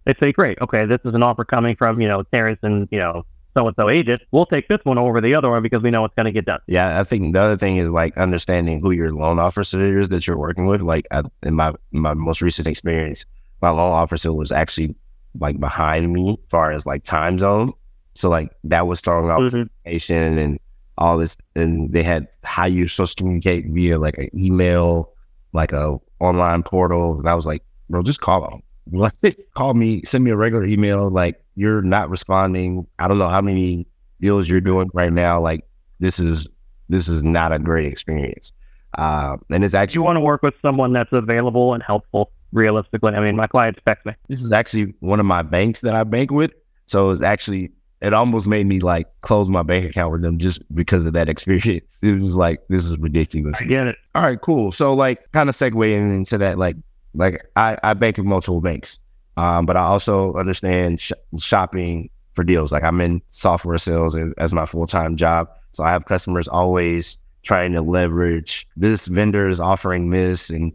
they 0.08 0.14
say, 0.20 0.32
great, 0.32 0.58
okay, 0.62 0.86
this 0.86 1.00
is 1.04 1.14
an 1.14 1.22
offer 1.22 1.44
coming 1.44 1.76
from, 1.76 2.00
you 2.00 2.08
know, 2.08 2.24
Terrence 2.24 2.60
and, 2.64 2.88
you 2.92 2.98
know, 3.00 3.26
so 3.56 3.68
and 3.68 3.76
so 3.78 3.90
agent. 3.90 4.22
We'll 4.32 4.46
take 4.46 4.70
this 4.70 4.80
one 4.84 4.98
over 4.98 5.20
the 5.20 5.36
other 5.36 5.50
one 5.50 5.62
because 5.62 5.82
we 5.82 5.92
know 5.92 6.06
it's 6.06 6.16
going 6.16 6.28
to 6.28 6.32
get 6.32 6.46
done. 6.46 6.60
Yeah, 6.68 7.00
I 7.00 7.04
think 7.04 7.34
the 7.34 7.42
other 7.42 7.58
thing 7.58 7.78
is 7.78 7.92
like 7.92 8.16
understanding 8.18 8.80
who 8.80 8.92
your 8.92 9.12
loan 9.12 9.38
officer 9.40 10.00
is 10.00 10.10
that 10.10 10.26
you're 10.26 10.38
working 10.38 10.66
with. 10.66 10.82
Like 10.82 11.08
I, 11.12 11.24
in 11.44 11.56
my 11.56 11.74
my 11.92 12.14
most 12.14 12.42
recent 12.42 12.68
experience, 12.68 13.26
my 13.62 13.70
loan 13.70 13.92
officer 13.92 14.32
was 14.32 14.52
actually 14.52 14.96
like 15.40 15.60
behind 15.60 16.14
me 16.14 16.32
as 16.32 16.50
far 16.50 16.72
as 16.72 16.86
like 16.86 17.04
time 17.04 17.38
zone. 17.38 17.74
So 18.16 18.30
like 18.30 18.52
that 18.64 18.88
was 18.88 19.02
throwing 19.02 19.30
off 19.30 19.42
Mhm. 19.42 19.50
communication 19.84 20.38
and 20.38 20.60
all 21.00 21.18
this 21.18 21.36
and 21.56 21.92
they 21.92 22.04
had 22.04 22.28
how 22.44 22.66
you're 22.66 22.88
supposed 22.88 23.18
to 23.18 23.24
communicate 23.24 23.66
via 23.70 23.98
like 24.00 24.18
an 24.18 24.30
email, 24.40 25.14
like 25.54 25.74
a 25.74 25.98
online 26.20 26.64
portal. 26.64 27.20
And 27.20 27.28
I 27.28 27.36
was 27.36 27.46
like, 27.46 27.64
bro, 27.90 28.04
just 28.04 28.22
call 28.22 28.42
them. 28.50 28.62
Like, 28.91 29.38
call 29.53 29.74
me, 29.74 30.01
send 30.03 30.24
me 30.24 30.32
a 30.32 30.36
regular 30.36 30.65
email. 30.65 31.10
Like 31.10 31.44
you're 31.56 31.82
not 31.82 32.10
responding. 32.10 32.88
I 33.00 33.08
don't 33.08 33.17
know 33.17 33.27
how 33.27 33.41
many 33.41 33.88
deals 34.22 34.48
you're 34.48 34.62
doing 34.62 34.89
right 34.94 35.12
now. 35.12 35.39
Like 35.39 35.65
this 36.00 36.20
is 36.20 36.48
this 36.89 37.08
is 37.08 37.24
not 37.24 37.51
a 37.51 37.60
great 37.60 37.88
experience. 37.88 38.51
Uh, 38.98 39.38
and 39.50 39.63
it's 39.63 39.74
Do 39.74 39.77
you 39.77 39.82
actually 39.82 40.00
want 40.00 40.15
to 40.17 40.22
work 40.22 40.41
with 40.41 40.56
someone 40.62 40.94
that's 40.94 41.12
available 41.12 41.74
and 41.74 41.84
helpful 41.84 42.32
realistically? 42.51 43.13
I 43.13 43.20
mean, 43.20 43.36
my 43.36 43.48
clients 43.48 43.79
text 43.86 44.06
me. 44.06 44.13
this 44.27 44.41
is 44.41 44.51
actually 44.51 44.94
one 45.00 45.20
of 45.20 45.25
my 45.25 45.41
banks 45.41 45.82
that 45.82 45.94
I 45.94 46.03
bank 46.03 46.32
with. 46.32 46.51
So 46.86 47.12
it's 47.12 47.22
actually 47.22 47.72
it 48.01 48.13
almost 48.13 48.48
made 48.48 48.67
me 48.67 48.79
like 48.79 49.08
close 49.22 49.50
my 49.50 49.63
bank 49.63 49.86
account 49.86 50.12
with 50.12 50.22
them 50.22 50.38
just 50.38 50.62
because 50.74 51.06
of 51.06 51.13
that 51.13 51.29
experience. 51.34 52.00
It 52.01 52.13
was 52.13 52.36
like 52.36 52.62
this 52.70 52.86
is 52.86 52.98
ridiculous. 52.98 53.60
I 53.60 53.65
get 53.65 53.88
it. 53.88 53.98
All 54.15 54.24
right, 54.24 54.39
cool. 54.39 54.72
So 54.72 54.94
like 54.94 55.32
kind 55.32 55.50
of 55.50 55.56
segueing 55.56 56.15
into 56.15 56.38
that, 56.38 56.58
like 56.58 56.75
like 57.18 57.46
I, 57.56 57.78
I 57.84 57.94
bank 57.94 58.18
with 58.18 58.26
multiple 58.26 58.62
banks. 58.62 59.00
Um, 59.36 59.66
but 59.66 59.78
I 59.78 59.82
also 59.82 60.34
understand 60.34 61.00
sh- 61.00 61.12
shopping 61.38 62.10
for 62.34 62.44
deals. 62.44 62.72
Like 62.72 62.84
I'm 62.84 63.02
in 63.02 63.22
software 63.30 63.78
sales 63.78 64.16
as, 64.16 64.32
as 64.38 64.54
my 64.54 64.66
full 64.66 64.88
time 64.88 65.16
job. 65.16 65.50
So 65.74 65.84
I 65.84 65.92
have 65.92 66.06
customers 66.06 66.48
always 66.48 67.18
trying 67.44 67.74
to 67.74 67.82
leverage 67.82 68.68
this 68.76 69.08
vendor 69.08 69.48
is 69.48 69.60
offering 69.60 70.10
this 70.10 70.50
and 70.50 70.72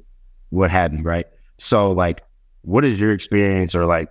what 0.50 0.70
have 0.70 0.94
you, 0.94 1.02
right? 1.02 1.26
So 1.58 1.90
like 1.92 2.22
what 2.62 2.84
is 2.84 3.00
your 3.00 3.12
experience 3.12 3.74
or 3.74 3.86
like 3.86 4.08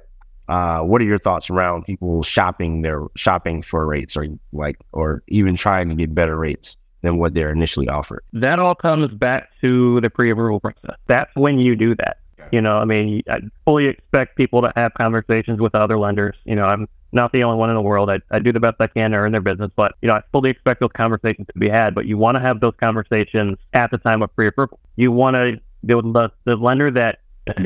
uh, 0.48 0.82
what 0.82 1.02
are 1.02 1.06
your 1.06 1.18
thoughts 1.18 1.50
around 1.50 1.86
people 1.86 2.24
shopping 2.24 2.82
their 2.82 3.08
shopping 3.16 3.62
for 3.62 3.86
rates 3.86 4.18
or 4.18 4.28
like 4.52 4.78
or 4.92 5.24
even 5.28 5.56
trying 5.56 5.88
to 5.90 5.96
get 5.96 6.14
better 6.14 6.38
rates 6.38 6.76
than 7.02 7.18
what 7.18 7.34
they're 7.34 7.52
initially 7.52 7.88
offered? 7.88 8.24
That 8.34 8.60
all 8.60 8.76
comes 8.76 9.08
back 9.10 9.50
to 9.62 10.02
the 10.02 10.10
pre-approval 10.10 10.60
process. 10.60 10.98
That's 11.08 11.34
when 11.36 11.60
you 11.60 11.76
do 11.76 11.96
that. 11.96 12.18
You 12.52 12.62
know, 12.62 12.78
I 12.78 12.86
mean, 12.86 13.24
I 13.30 13.40
fully 13.66 13.86
expect 13.86 14.36
people 14.36 14.62
to 14.62 14.72
have 14.76 14.94
conversations 14.94 15.60
with 15.60 15.76
other 15.76 15.98
lenders. 15.98 16.36
You 16.46 16.56
know, 16.56 16.66
I'm 16.66 16.88
not 17.12 17.32
the 17.32 17.44
only 17.44 17.58
one 17.58 17.70
in 17.70 17.76
the 17.76 17.82
world. 17.82 18.10
I, 18.10 18.20
I 18.32 18.40
do 18.40 18.52
the 18.52 18.60
best 18.60 18.78
I 18.80 18.88
can 18.88 19.12
to 19.12 19.18
earn 19.18 19.32
their 19.32 19.42
business, 19.42 19.72
but 19.76 19.96
you 20.02 20.08
know, 20.08 20.16
I 20.16 20.24
fully 20.32 20.50
expect 20.50 20.80
those 20.80 20.92
conversations 20.94 21.48
to 21.54 21.60
be 21.60 21.70
had. 21.70 21.94
But 21.96 22.06
you 22.06 22.18
want 22.18 22.36
to 22.36 22.42
have 22.42 22.60
those 22.60 22.74
conversations 22.80 23.58
at 23.74 23.92
the 23.92 23.98
time 23.98 24.22
of 24.22 24.34
pre-approval. 24.36 24.80
You 24.96 25.12
want 25.12 25.36
to 25.36 25.60
the, 25.84 26.32
the 26.46 26.56
lender 26.56 26.92
that 26.92 27.20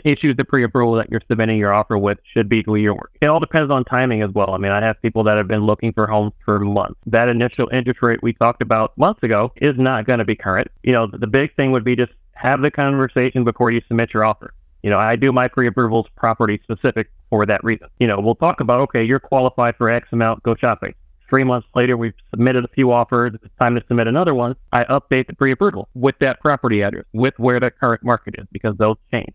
issues 0.04 0.36
the 0.36 0.46
pre-approval 0.46 0.94
that 0.94 1.10
you're 1.12 1.22
submitting 1.30 1.58
your 1.58 1.74
offer 1.74 1.98
with 1.98 2.18
should 2.34 2.48
be 2.48 2.64
who 2.64 2.76
you're. 2.76 3.10
It 3.22 3.28
all 3.28 3.40
depends 3.40 3.72
on 3.72 3.84
timing 3.84 4.22
as 4.22 4.32
well. 4.32 4.52
I 4.52 4.58
mean, 4.58 4.72
I 4.72 4.82
have 4.82 5.02
people 5.02 5.24
that 5.24 5.38
have 5.38 5.48
been 5.48 5.66
looking 5.66 5.92
for 5.94 6.08
homes 6.08 6.34
for 6.44 6.60
months. 6.60 7.00
That 7.08 7.28
initial 7.28 7.70
interest 7.72 8.02
rate 8.02 8.24
we 8.24 8.34
talked 8.34 8.62
about 8.62 8.98
months 8.98 9.22
ago 9.24 9.52
is 9.58 9.78
not 9.78 10.06
going 10.06 10.20
to 10.20 10.26
be 10.26 10.36
current. 10.36 10.70
You 10.84 10.94
know, 10.94 11.08
the 11.08 11.28
big 11.28 11.56
thing 11.56 11.72
would 11.72 11.84
be 11.84 11.96
just 11.96 12.14
have 12.34 12.62
the 12.62 12.72
conversation 12.72 13.44
before 13.44 13.72
you 13.72 13.82
submit 13.88 14.14
your 14.14 14.24
offer. 14.24 14.54
You 14.86 14.92
know, 14.92 15.00
I 15.00 15.16
do 15.16 15.32
my 15.32 15.48
pre-approvals 15.48 16.06
property 16.16 16.60
specific 16.62 17.10
for 17.32 17.44
that 17.48 17.64
reason. 17.64 17.88
You 18.00 18.06
know, 18.06 18.20
we'll 18.20 18.36
talk 18.36 18.60
about, 18.60 18.82
okay, 18.82 19.04
you're 19.04 19.20
qualified 19.20 19.76
for 19.78 19.90
X 19.90 20.08
amount, 20.12 20.44
go 20.44 20.54
shopping. 20.54 20.94
Three 21.28 21.44
months 21.44 21.68
later, 21.74 21.98
we've 21.98 22.14
submitted 22.30 22.66
a 22.66 22.68
few 22.68 22.92
offers. 22.92 23.34
It's 23.34 23.56
time 23.60 23.74
to 23.74 23.84
submit 23.88 24.08
another 24.08 24.36
one. 24.36 24.56
I 24.72 24.84
update 24.84 25.26
the 25.26 25.34
pre-approval 25.34 25.90
with 25.96 26.20
that 26.20 26.40
property 26.40 26.84
address, 26.84 27.06
with 27.14 27.34
where 27.40 27.60
the 27.60 27.72
current 27.72 28.04
market 28.04 28.36
is, 28.38 28.46
because 28.52 28.78
those 28.78 28.98
change. 29.12 29.34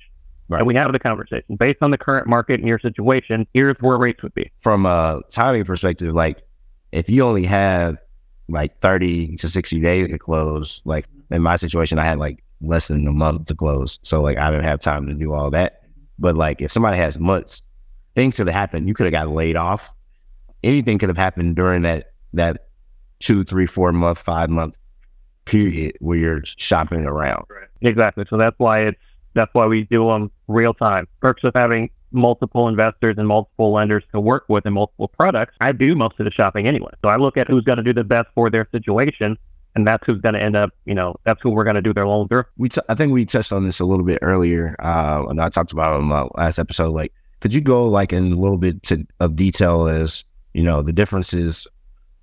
Right. 0.49 0.59
And 0.59 0.69
we 0.69 0.77
have 0.77 0.93
the 0.93 1.01
conversation 1.01 1.57
based 1.57 1.79
on 1.81 1.91
the 1.91 1.99
current 1.99 2.29
market 2.29 2.61
and 2.61 2.69
your 2.69 2.79
situation. 2.79 3.45
Here's 3.53 3.75
where 3.81 3.99
rates 3.99 4.23
would 4.23 4.35
be. 4.35 4.53
From 4.59 4.87
a 4.87 5.21
timing 5.31 5.65
perspective, 5.65 6.15
like 6.15 6.43
if 6.93 7.11
you 7.11 7.25
only 7.25 7.45
have 7.47 7.97
like 8.49 8.79
30 8.79 9.35
to 9.39 9.49
60 9.49 9.81
days 9.81 10.07
to 10.11 10.19
close, 10.19 10.81
like 10.85 11.07
in 11.29 11.43
my 11.43 11.57
situation, 11.57 11.99
I 11.99 12.05
had 12.05 12.21
like 12.21 12.45
less 12.61 12.89
than 12.89 13.07
a 13.07 13.13
month 13.13 13.47
to 13.47 13.55
close. 13.55 13.99
So 14.03 14.21
like 14.21 14.39
I 14.39 14.51
didn't 14.51 14.65
have 14.65 14.81
time 14.81 15.07
to 15.07 15.15
do 15.15 15.33
all 15.33 15.51
that. 15.51 15.83
But 16.19 16.37
like 16.37 16.61
if 16.61 16.71
somebody 16.71 16.97
has 16.97 17.19
months, 17.19 17.63
things 18.15 18.37
could 18.37 18.47
have 18.47 18.57
happened. 18.57 18.89
You 18.89 18.95
could 18.95 19.07
have 19.07 19.13
got 19.13 19.29
laid 19.29 19.57
off. 19.57 19.95
Anything 20.63 20.99
could 20.99 21.09
have 21.09 21.17
happened 21.17 21.57
during 21.57 21.83
that 21.83 22.13
that 22.33 22.67
two, 23.19 23.45
three, 23.45 23.67
four 23.67 23.93
month, 23.93 24.19
five 24.19 24.51
month 24.51 24.79
period 25.45 25.97
where 26.01 26.19
you're 26.19 26.43
shopping 26.45 27.07
around. 27.07 27.45
Right. 27.49 27.69
Exactly. 27.81 28.25
So 28.29 28.37
that's 28.37 28.59
why 28.59 28.81
it's 28.81 29.01
that's 29.35 29.53
why 29.55 29.67
we 29.67 29.85
do 29.85 30.09
them 30.09 30.31
real 30.49 30.75
time. 30.75 31.07
Perks 31.21 31.45
of 31.45 31.53
having 31.55 31.91
multiple 32.13 32.69
investors 32.69 33.15
and 33.19 33.29
multiple 33.29 33.73
lenders 33.73 34.03
to 34.13 34.21
work 34.21 34.45
with 34.49 34.67
and 34.67 34.75
multiple 34.75 35.09
products. 35.09 35.55
I 35.61 35.73
do 35.73 35.95
most 35.95 36.19
of 36.19 36.25
the 36.25 36.33
shopping 36.33 36.67
anyway. 36.67 36.91
So 37.03 37.09
I 37.09 37.17
look 37.17 37.37
at 37.37 37.47
who's 37.47 37.63
going 37.63 37.77
to 37.77 37.85
do 37.85 37.93
the 37.93 38.05
best 38.05 38.29
for 38.35 38.51
their 38.51 38.69
situation 38.73 39.39
and 39.75 39.87
that's 39.87 40.05
who's 40.07 40.21
going 40.21 40.35
to 40.35 40.43
end 40.43 40.57
up, 40.57 40.71
you 40.85 40.95
know, 40.95 41.15
that's 41.25 41.41
who 41.43 41.51
we're 41.51 41.65
going 41.65 41.77
to 41.77 41.83
do 41.83 41.95
their 41.95 42.07
loan 42.07 42.29
through. 42.29 42.45
We, 42.57 42.69
t- 42.69 42.81
I 42.89 42.95
think 42.95 43.13
we 43.13 43.25
touched 43.25 43.53
on 43.53 43.65
this 43.65 43.81
a 43.81 43.85
little 43.85 44.05
bit 44.05 44.19
earlier, 44.23 44.77
uh, 44.81 45.25
and 45.29 45.41
I 45.41 45.49
talked 45.49 45.73
about 45.73 45.95
it 45.95 45.99
in 46.01 46.05
my 46.07 46.29
last 46.37 46.59
episode. 46.59 46.91
Like, 46.91 47.13
could 47.41 47.55
you 47.55 47.61
go 47.61 47.87
like 47.87 48.13
in 48.13 48.33
a 48.33 48.37
little 48.37 48.59
bit 48.59 48.83
to, 48.85 49.07
of 49.21 49.37
detail 49.37 49.87
as 49.87 50.25
you 50.55 50.63
know 50.63 50.83
the 50.83 50.93
differences, 50.93 51.67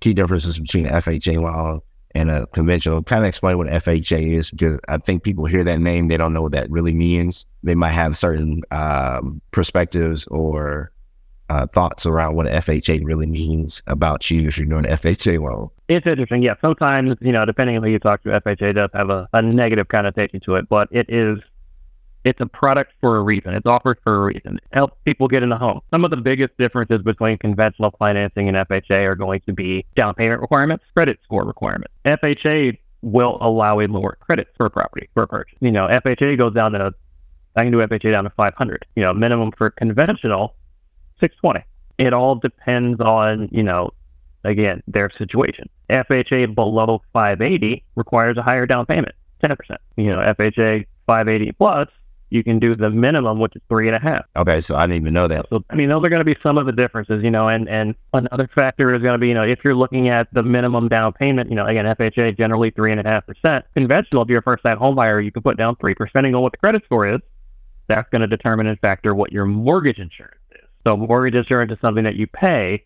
key 0.00 0.14
differences 0.14 0.58
between 0.58 0.86
FHA 0.86 1.42
loan 1.42 1.80
and 2.14 2.30
a 2.30 2.46
conventional? 2.48 3.02
Kind 3.02 3.24
of 3.24 3.28
explain 3.28 3.58
what 3.58 3.66
FHA 3.66 4.36
is 4.36 4.50
because 4.50 4.78
I 4.88 4.98
think 4.98 5.22
people 5.22 5.46
hear 5.46 5.64
that 5.64 5.80
name, 5.80 6.08
they 6.08 6.16
don't 6.16 6.32
know 6.32 6.42
what 6.42 6.52
that 6.52 6.70
really 6.70 6.94
means. 6.94 7.46
They 7.62 7.74
might 7.74 7.90
have 7.92 8.16
certain 8.16 8.62
um, 8.70 9.40
perspectives 9.50 10.26
or 10.28 10.92
uh, 11.48 11.66
thoughts 11.66 12.06
around 12.06 12.34
what 12.36 12.46
FHA 12.46 13.00
really 13.04 13.26
means 13.26 13.82
about 13.86 14.30
you 14.30 14.48
if 14.48 14.58
you're 14.58 14.66
doing 14.66 14.84
FHA 14.84 15.40
loan. 15.40 15.70
It's 15.88 16.06
interesting. 16.06 16.42
Yeah. 16.42 16.54
Sometimes, 16.60 17.14
you 17.20 17.32
know, 17.32 17.44
depending 17.44 17.76
on 17.76 17.82
who 17.82 17.90
you 17.90 17.98
talk 17.98 18.22
to, 18.24 18.28
FHA 18.28 18.74
does 18.74 18.90
have 18.92 19.10
a, 19.10 19.28
a 19.32 19.40
negative 19.40 19.88
connotation 19.88 20.40
to 20.40 20.56
it, 20.56 20.68
but 20.68 20.88
it 20.90 21.06
is, 21.08 21.38
it's 22.24 22.40
a 22.40 22.46
product 22.46 22.92
for 23.00 23.16
a 23.16 23.22
reason. 23.22 23.54
It's 23.54 23.66
offered 23.66 23.98
for 24.04 24.16
a 24.16 24.20
reason. 24.20 24.56
It 24.56 24.64
helps 24.72 24.96
people 25.04 25.28
get 25.28 25.42
in 25.42 25.48
the 25.48 25.56
home. 25.56 25.80
Some 25.90 26.04
of 26.04 26.10
the 26.10 26.18
biggest 26.18 26.56
differences 26.58 26.98
between 26.98 27.38
conventional 27.38 27.94
financing 27.98 28.48
and 28.48 28.56
FHA 28.56 29.04
are 29.04 29.14
going 29.14 29.40
to 29.46 29.52
be 29.52 29.86
down 29.96 30.14
payment 30.14 30.42
requirements, 30.42 30.84
credit 30.94 31.18
score 31.24 31.44
requirements. 31.44 31.94
FHA 32.04 32.76
will 33.00 33.38
allow 33.40 33.80
a 33.80 33.86
lower 33.86 34.18
credit 34.20 34.48
for 34.56 34.66
a 34.66 34.70
property 34.70 35.08
for 35.14 35.22
a 35.22 35.28
purchase. 35.28 35.56
You 35.60 35.70
know, 35.70 35.86
FHA 35.86 36.36
goes 36.36 36.52
down 36.52 36.72
to, 36.72 36.92
I 37.56 37.62
can 37.62 37.72
do 37.72 37.78
FHA 37.78 38.12
down 38.12 38.24
to 38.24 38.30
500. 38.30 38.84
You 38.96 39.04
know, 39.04 39.14
minimum 39.14 39.52
for 39.52 39.70
conventional 39.70 40.54
620. 41.20 41.64
It 41.98 42.12
all 42.12 42.36
depends 42.36 43.00
on, 43.00 43.48
you 43.50 43.62
know, 43.62 43.90
again, 44.44 44.82
their 44.86 45.10
situation. 45.10 45.68
FHA 45.90 46.54
below 46.54 47.02
580 47.12 47.84
requires 47.96 48.36
a 48.36 48.42
higher 48.42 48.66
down 48.66 48.86
payment, 48.86 49.14
10%. 49.42 49.56
You 49.96 50.06
know, 50.06 50.20
FHA 50.20 50.86
580 51.06 51.52
plus, 51.52 51.88
you 52.30 52.44
can 52.44 52.58
do 52.58 52.74
the 52.74 52.90
minimum, 52.90 53.38
which 53.38 53.56
is 53.56 53.62
three 53.68 53.88
and 53.88 53.96
a 53.96 53.98
half. 53.98 54.24
Okay, 54.36 54.60
so 54.60 54.76
I 54.76 54.86
didn't 54.86 55.02
even 55.02 55.14
know 55.14 55.26
that. 55.28 55.46
So, 55.48 55.64
I 55.70 55.74
mean, 55.74 55.88
those 55.88 56.04
are 56.04 56.10
going 56.10 56.20
to 56.20 56.24
be 56.24 56.36
some 56.42 56.58
of 56.58 56.66
the 56.66 56.72
differences, 56.72 57.24
you 57.24 57.30
know, 57.30 57.48
and, 57.48 57.68
and 57.68 57.94
another 58.12 58.46
factor 58.48 58.94
is 58.94 59.00
going 59.00 59.14
to 59.14 59.18
be, 59.18 59.28
you 59.28 59.34
know, 59.34 59.44
if 59.44 59.64
you're 59.64 59.74
looking 59.74 60.08
at 60.10 60.32
the 60.34 60.42
minimum 60.42 60.88
down 60.88 61.14
payment, 61.14 61.48
you 61.48 61.56
know, 61.56 61.66
again, 61.66 61.86
FHA 61.86 62.36
generally 62.36 62.70
three 62.70 62.92
and 62.92 63.00
a 63.00 63.08
half 63.08 63.26
percent. 63.26 63.64
Conventional, 63.74 64.22
if 64.22 64.28
you're 64.28 64.40
a 64.40 64.42
first 64.42 64.62
time 64.62 64.76
home 64.76 64.94
buyer, 64.94 65.20
you 65.20 65.32
can 65.32 65.42
put 65.42 65.56
down 65.56 65.76
3, 65.76 65.94
depending 65.94 66.34
on 66.34 66.42
what 66.42 66.52
the 66.52 66.58
credit 66.58 66.84
score 66.84 67.06
is. 67.06 67.20
That's 67.86 68.08
going 68.10 68.20
to 68.20 68.26
determine 68.26 68.66
and 68.66 68.78
factor 68.80 69.14
what 69.14 69.32
your 69.32 69.46
mortgage 69.46 69.98
insurance 69.98 70.37
so 70.88 70.96
mortgage 70.96 71.34
insurance 71.34 71.70
is 71.70 71.78
something 71.80 72.04
that 72.04 72.16
you 72.16 72.26
pay 72.26 72.82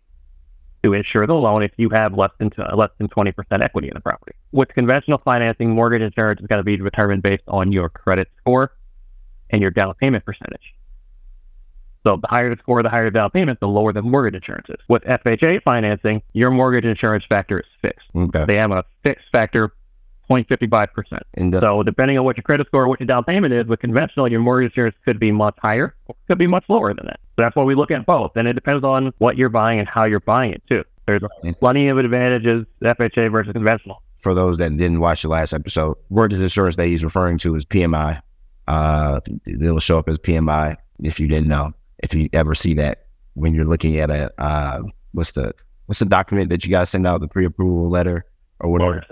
to 0.82 0.92
insure 0.92 1.24
the 1.24 1.36
loan 1.36 1.62
if 1.62 1.70
you 1.76 1.88
have 1.90 2.18
less 2.18 2.32
than 2.38 2.50
less 2.74 2.90
than 2.98 3.08
20% 3.08 3.32
equity 3.62 3.86
in 3.86 3.94
the 3.94 4.00
property. 4.00 4.32
With 4.50 4.70
conventional 4.70 5.18
financing, 5.18 5.70
mortgage 5.70 6.02
insurance 6.02 6.40
is 6.40 6.48
going 6.48 6.58
to 6.58 6.64
be 6.64 6.76
determined 6.76 7.22
based 7.22 7.44
on 7.46 7.70
your 7.70 7.88
credit 7.88 8.28
score 8.40 8.72
and 9.50 9.62
your 9.62 9.70
down 9.70 9.94
payment 9.94 10.24
percentage. 10.24 10.74
So 12.04 12.16
the 12.16 12.26
higher 12.26 12.52
the 12.52 12.60
score, 12.60 12.82
the 12.82 12.88
higher 12.88 13.04
the 13.04 13.12
down 13.12 13.30
payment, 13.30 13.60
the 13.60 13.68
lower 13.68 13.92
the 13.92 14.02
mortgage 14.02 14.34
insurance 14.34 14.68
is. 14.68 14.80
With 14.88 15.04
FHA 15.04 15.62
financing, 15.62 16.22
your 16.32 16.50
mortgage 16.50 16.84
insurance 16.84 17.24
factor 17.24 17.60
is 17.60 17.66
fixed. 17.80 18.08
Okay. 18.16 18.44
They 18.46 18.56
have 18.56 18.72
a 18.72 18.84
fixed 19.04 19.26
factor 19.30 19.72
0.55%. 20.32 21.20
And, 21.34 21.54
uh, 21.54 21.60
so 21.60 21.82
depending 21.82 22.18
on 22.18 22.24
what 22.24 22.36
your 22.36 22.42
credit 22.42 22.66
score, 22.66 22.88
what 22.88 23.00
your 23.00 23.06
down 23.06 23.24
payment 23.24 23.52
is, 23.52 23.66
with 23.66 23.80
conventional, 23.80 24.28
your 24.28 24.40
mortgage 24.40 24.72
insurance 24.72 24.96
could 25.04 25.18
be 25.18 25.30
much 25.32 25.56
higher 25.60 25.94
or 26.06 26.16
could 26.28 26.38
be 26.38 26.46
much 26.46 26.64
lower 26.68 26.94
than 26.94 27.06
that. 27.06 27.20
So 27.36 27.42
that's 27.42 27.56
why 27.56 27.64
we 27.64 27.74
look 27.74 27.90
at 27.90 28.06
both. 28.06 28.32
And 28.36 28.48
it 28.48 28.54
depends 28.54 28.84
on 28.84 29.12
what 29.18 29.36
you're 29.36 29.48
buying 29.48 29.78
and 29.78 29.88
how 29.88 30.04
you're 30.04 30.20
buying 30.20 30.52
it 30.52 30.62
too. 30.68 30.84
There's 31.06 31.22
plenty 31.60 31.88
of 31.88 31.98
advantages, 31.98 32.64
FHA 32.80 33.30
versus 33.32 33.52
conventional. 33.52 34.02
For 34.18 34.34
those 34.34 34.58
that 34.58 34.76
didn't 34.76 35.00
watch 35.00 35.22
the 35.22 35.28
last 35.28 35.52
episode, 35.52 35.96
mortgage 36.10 36.40
insurance 36.40 36.76
that 36.76 36.86
he's 36.86 37.02
referring 37.02 37.38
to 37.38 37.54
is 37.56 37.64
PMI. 37.64 38.20
Uh, 38.68 39.20
it'll 39.46 39.80
show 39.80 39.98
up 39.98 40.08
as 40.08 40.18
PMI 40.18 40.76
if 41.02 41.18
you 41.18 41.26
didn't 41.26 41.48
know. 41.48 41.72
If 41.98 42.14
you 42.14 42.28
ever 42.32 42.54
see 42.54 42.74
that 42.74 43.06
when 43.34 43.54
you're 43.54 43.64
looking 43.64 43.98
at 43.98 44.10
a 44.10 44.30
uh, 44.40 44.82
what's 45.12 45.32
the 45.32 45.52
what's 45.86 45.98
the 45.98 46.04
document 46.04 46.50
that 46.50 46.64
you 46.64 46.70
guys 46.70 46.90
send 46.90 47.06
out 47.06 47.20
the 47.20 47.28
pre-approval 47.28 47.88
letter 47.88 48.24
or 48.60 48.70
whatever 48.70 49.04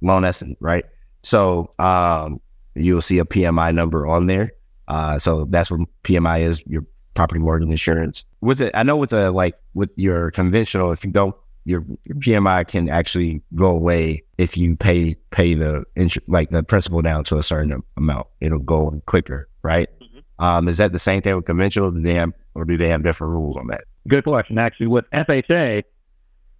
loan 0.00 0.24
estimate, 0.24 0.58
right? 0.60 0.84
So 1.22 1.72
um, 1.78 2.40
you'll 2.74 3.02
see 3.02 3.18
a 3.18 3.24
PMI 3.24 3.74
number 3.74 4.06
on 4.06 4.26
there. 4.26 4.52
Uh, 4.88 5.18
so 5.18 5.44
that's 5.46 5.70
what 5.70 5.80
PMI 6.04 6.40
is, 6.40 6.62
your 6.66 6.84
property 7.14 7.40
mortgage 7.40 7.68
insurance. 7.68 8.24
With 8.40 8.60
it, 8.60 8.72
I 8.74 8.82
know 8.82 8.96
with 8.96 9.10
the 9.10 9.30
like 9.30 9.54
with 9.74 9.90
your 9.96 10.30
conventional, 10.30 10.92
if 10.92 11.04
you 11.04 11.10
don't, 11.10 11.34
your, 11.64 11.84
your 12.04 12.16
PMI 12.16 12.66
can 12.66 12.88
actually 12.88 13.42
go 13.54 13.68
away 13.70 14.22
if 14.38 14.56
you 14.56 14.76
pay 14.76 15.16
pay 15.30 15.52
the 15.52 15.84
insur- 15.96 16.22
like 16.26 16.48
the 16.50 16.62
principal 16.62 17.02
down 17.02 17.24
to 17.24 17.36
a 17.36 17.42
certain 17.42 17.82
amount. 17.96 18.26
It'll 18.40 18.58
go 18.60 19.02
quicker, 19.04 19.48
right? 19.62 19.88
Mm-hmm. 20.00 20.44
Um, 20.44 20.68
is 20.68 20.78
that 20.78 20.92
the 20.92 20.98
same 20.98 21.20
thing 21.20 21.36
with 21.36 21.44
conventional? 21.44 21.90
Do 21.90 22.00
they 22.00 22.14
have, 22.14 22.32
or 22.54 22.64
do 22.64 22.78
they 22.78 22.88
have 22.88 23.02
different 23.02 23.32
rules 23.32 23.56
on 23.56 23.66
that? 23.66 23.84
Good 24.06 24.24
question. 24.24 24.56
Actually, 24.56 24.86
with 24.86 25.10
FHA, 25.10 25.82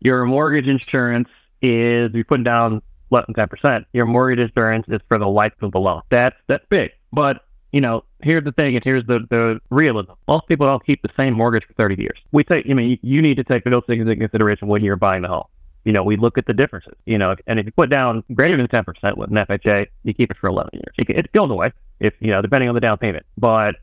your 0.00 0.26
mortgage 0.26 0.68
insurance 0.68 1.28
is 1.62 2.10
you 2.12 2.24
put 2.24 2.44
down 2.44 2.82
less 3.10 3.24
than 3.26 3.34
10%, 3.34 3.84
your 3.92 4.06
mortgage 4.06 4.38
insurance 4.38 4.86
is 4.88 5.00
for 5.08 5.18
the 5.18 5.28
life 5.28 5.52
of 5.62 5.72
the 5.72 5.80
loan. 5.80 6.02
That's, 6.10 6.36
that's 6.46 6.64
big. 6.68 6.92
But, 7.12 7.44
you 7.72 7.80
know, 7.80 8.04
here's 8.22 8.44
the 8.44 8.52
thing, 8.52 8.74
and 8.74 8.84
here's 8.84 9.04
the, 9.04 9.20
the 9.30 9.60
realism. 9.70 10.12
Most 10.26 10.46
people 10.46 10.66
don't 10.66 10.84
keep 10.84 11.02
the 11.02 11.12
same 11.14 11.34
mortgage 11.34 11.66
for 11.66 11.72
30 11.74 12.00
years. 12.00 12.18
We 12.32 12.44
take, 12.44 12.68
I 12.68 12.74
mean, 12.74 12.98
you, 13.02 13.22
need 13.22 13.36
to 13.36 13.44
take 13.44 13.64
those 13.64 13.84
things 13.86 14.02
into 14.02 14.16
consideration 14.16 14.68
when 14.68 14.82
you're 14.82 14.96
buying 14.96 15.22
the 15.22 15.28
home. 15.28 15.46
You 15.84 15.92
know, 15.92 16.02
we 16.02 16.16
look 16.16 16.36
at 16.36 16.46
the 16.46 16.52
differences, 16.52 16.94
you 17.06 17.16
know, 17.16 17.34
and 17.46 17.58
if 17.58 17.64
you 17.64 17.72
put 17.72 17.88
down 17.88 18.22
greater 18.34 18.56
than 18.56 18.68
10% 18.68 19.16
with 19.16 19.30
an 19.30 19.36
FHA, 19.36 19.86
you 20.02 20.12
keep 20.12 20.30
it 20.30 20.36
for 20.36 20.48
11 20.48 20.70
years. 20.74 20.94
It 20.98 21.32
goes 21.32 21.50
away 21.50 21.72
if, 22.00 22.14
you 22.20 22.30
know, 22.30 22.42
depending 22.42 22.68
on 22.68 22.74
the 22.74 22.80
down 22.80 22.98
payment. 22.98 23.24
But 23.38 23.76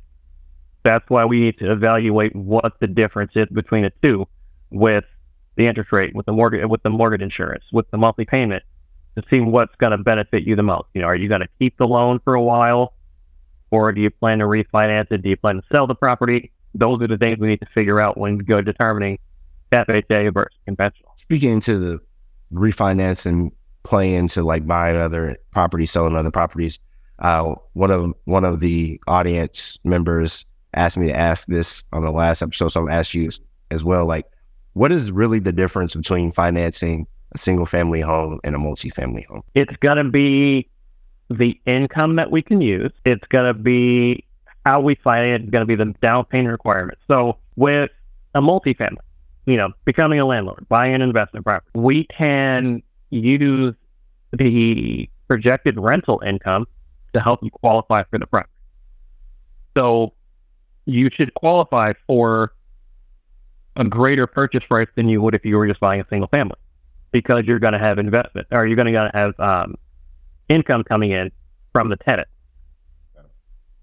that's 0.83 1.09
why 1.09 1.25
we 1.25 1.39
need 1.39 1.57
to 1.57 1.71
evaluate 1.71 2.35
what 2.35 2.79
the 2.79 2.85
difference 2.85 3.31
is 3.35 3.47
between 3.47 3.83
the 3.83 3.93
two 4.03 4.27
with 4.69 5.05
the 5.55 5.65
interest 5.65 5.91
rate, 5.91 6.13
with 6.13 6.27
the 6.27 6.31
mortgage, 6.31 6.67
with 6.67 6.83
the 6.83 6.89
mortgage 6.89 7.21
insurance, 7.21 7.63
with 7.71 7.89
the 7.89 7.97
monthly 7.97 8.25
payment, 8.25 8.63
to 9.15 9.23
see 9.29 9.39
what's 9.39 9.75
going 9.75 9.91
to 9.91 9.97
benefit 9.97 10.43
you 10.43 10.55
the 10.55 10.63
most. 10.63 10.87
You 10.93 11.01
know, 11.01 11.07
are 11.07 11.15
you 11.15 11.29
going 11.29 11.41
to 11.41 11.49
keep 11.59 11.77
the 11.77 11.87
loan 11.87 12.19
for 12.23 12.33
a 12.33 12.41
while, 12.41 12.93
or 13.71 13.91
do 13.91 14.01
you 14.01 14.09
plan 14.09 14.39
to 14.39 14.45
refinance 14.45 15.11
it? 15.11 15.21
Do 15.21 15.29
you 15.29 15.37
plan 15.37 15.57
to 15.57 15.63
sell 15.71 15.87
the 15.87 15.95
property? 15.95 16.51
Those 16.73 17.01
are 17.01 17.07
the 17.07 17.17
things 17.17 17.39
we 17.39 17.47
need 17.47 17.61
to 17.61 17.65
figure 17.65 17.99
out 17.99 18.17
when 18.17 18.37
go 18.39 18.61
determining 18.61 19.17
FHA 19.71 20.33
versus 20.33 20.57
conventional. 20.65 21.13
Speaking 21.17 21.59
to 21.61 21.77
the 21.77 21.99
refinance 22.53 23.25
and 23.25 23.51
playing 23.83 24.27
to 24.29 24.43
like 24.43 24.67
buying 24.67 24.97
other 24.97 25.37
properties, 25.51 25.91
selling 25.91 26.15
other 26.15 26.31
properties. 26.31 26.79
Uh, 27.19 27.55
one 27.73 27.91
of 27.91 28.13
one 28.25 28.43
of 28.43 28.59
the 28.59 28.99
audience 29.07 29.79
members 29.85 30.43
asked 30.73 30.97
me 30.97 31.07
to 31.07 31.15
ask 31.15 31.47
this 31.47 31.83
on 31.93 32.03
the 32.03 32.11
last 32.11 32.41
episode, 32.41 32.69
so 32.69 32.81
I'm 32.81 32.89
ask 32.89 33.13
you 33.13 33.29
as 33.71 33.83
well. 33.83 34.05
Like, 34.05 34.25
What 34.73 34.91
is 34.91 35.11
really 35.11 35.39
the 35.39 35.53
difference 35.53 35.95
between 35.95 36.31
financing 36.31 37.07
a 37.35 37.37
single 37.37 37.65
family 37.65 38.01
home 38.01 38.39
and 38.43 38.55
a 38.55 38.57
multifamily 38.57 39.25
home? 39.27 39.43
It's 39.53 39.75
going 39.77 39.97
to 39.97 40.03
be 40.03 40.67
the 41.29 41.59
income 41.65 42.15
that 42.15 42.31
we 42.31 42.41
can 42.41 42.61
use. 42.61 42.91
It's 43.03 43.25
going 43.27 43.45
to 43.45 43.53
be 43.53 44.25
how 44.65 44.79
we 44.79 44.95
finance. 44.95 45.43
It's 45.43 45.51
going 45.51 45.61
to 45.61 45.65
be 45.67 45.75
the 45.75 45.93
down 46.01 46.25
payment 46.25 46.51
requirements. 46.51 47.01
So 47.07 47.37
with 47.55 47.91
a 48.33 48.41
multifamily, 48.41 48.97
you 49.45 49.57
know, 49.57 49.71
becoming 49.85 50.19
a 50.19 50.25
landlord, 50.25 50.65
buying 50.69 50.95
an 50.95 51.01
investment 51.01 51.45
property, 51.45 51.69
we 51.75 52.05
can 52.05 52.81
use 53.11 53.75
the 54.33 55.09
projected 55.27 55.79
rental 55.79 56.21
income 56.25 56.65
to 57.13 57.19
help 57.19 57.43
you 57.43 57.51
qualify 57.51 58.03
for 58.03 58.17
the 58.17 58.25
property. 58.25 58.51
So 59.77 60.13
you 60.85 61.09
should 61.11 61.33
qualify 61.33 61.93
for 62.07 62.53
a 63.75 63.83
greater 63.83 64.25
purchase 64.25 64.65
price 64.65 64.87
than 64.95 65.09
you 65.09 65.21
would 65.21 65.35
if 65.35 65.45
you 65.45 65.57
were 65.57 65.67
just 65.67 65.79
buying 65.79 65.99
a 65.99 66.05
single 66.09 66.27
family 66.29 66.55
because 67.15 67.45
you're 67.45 67.59
going 67.59 67.71
to 67.71 67.79
have 67.79 67.97
investment 67.97 68.45
or 68.51 68.67
you're 68.67 68.75
going 68.75 68.93
to 68.93 69.09
have 69.13 69.39
um, 69.39 69.75
income 70.49 70.83
coming 70.83 71.11
in 71.11 71.31
from 71.71 71.87
the 71.87 71.95
tenant. 71.95 72.27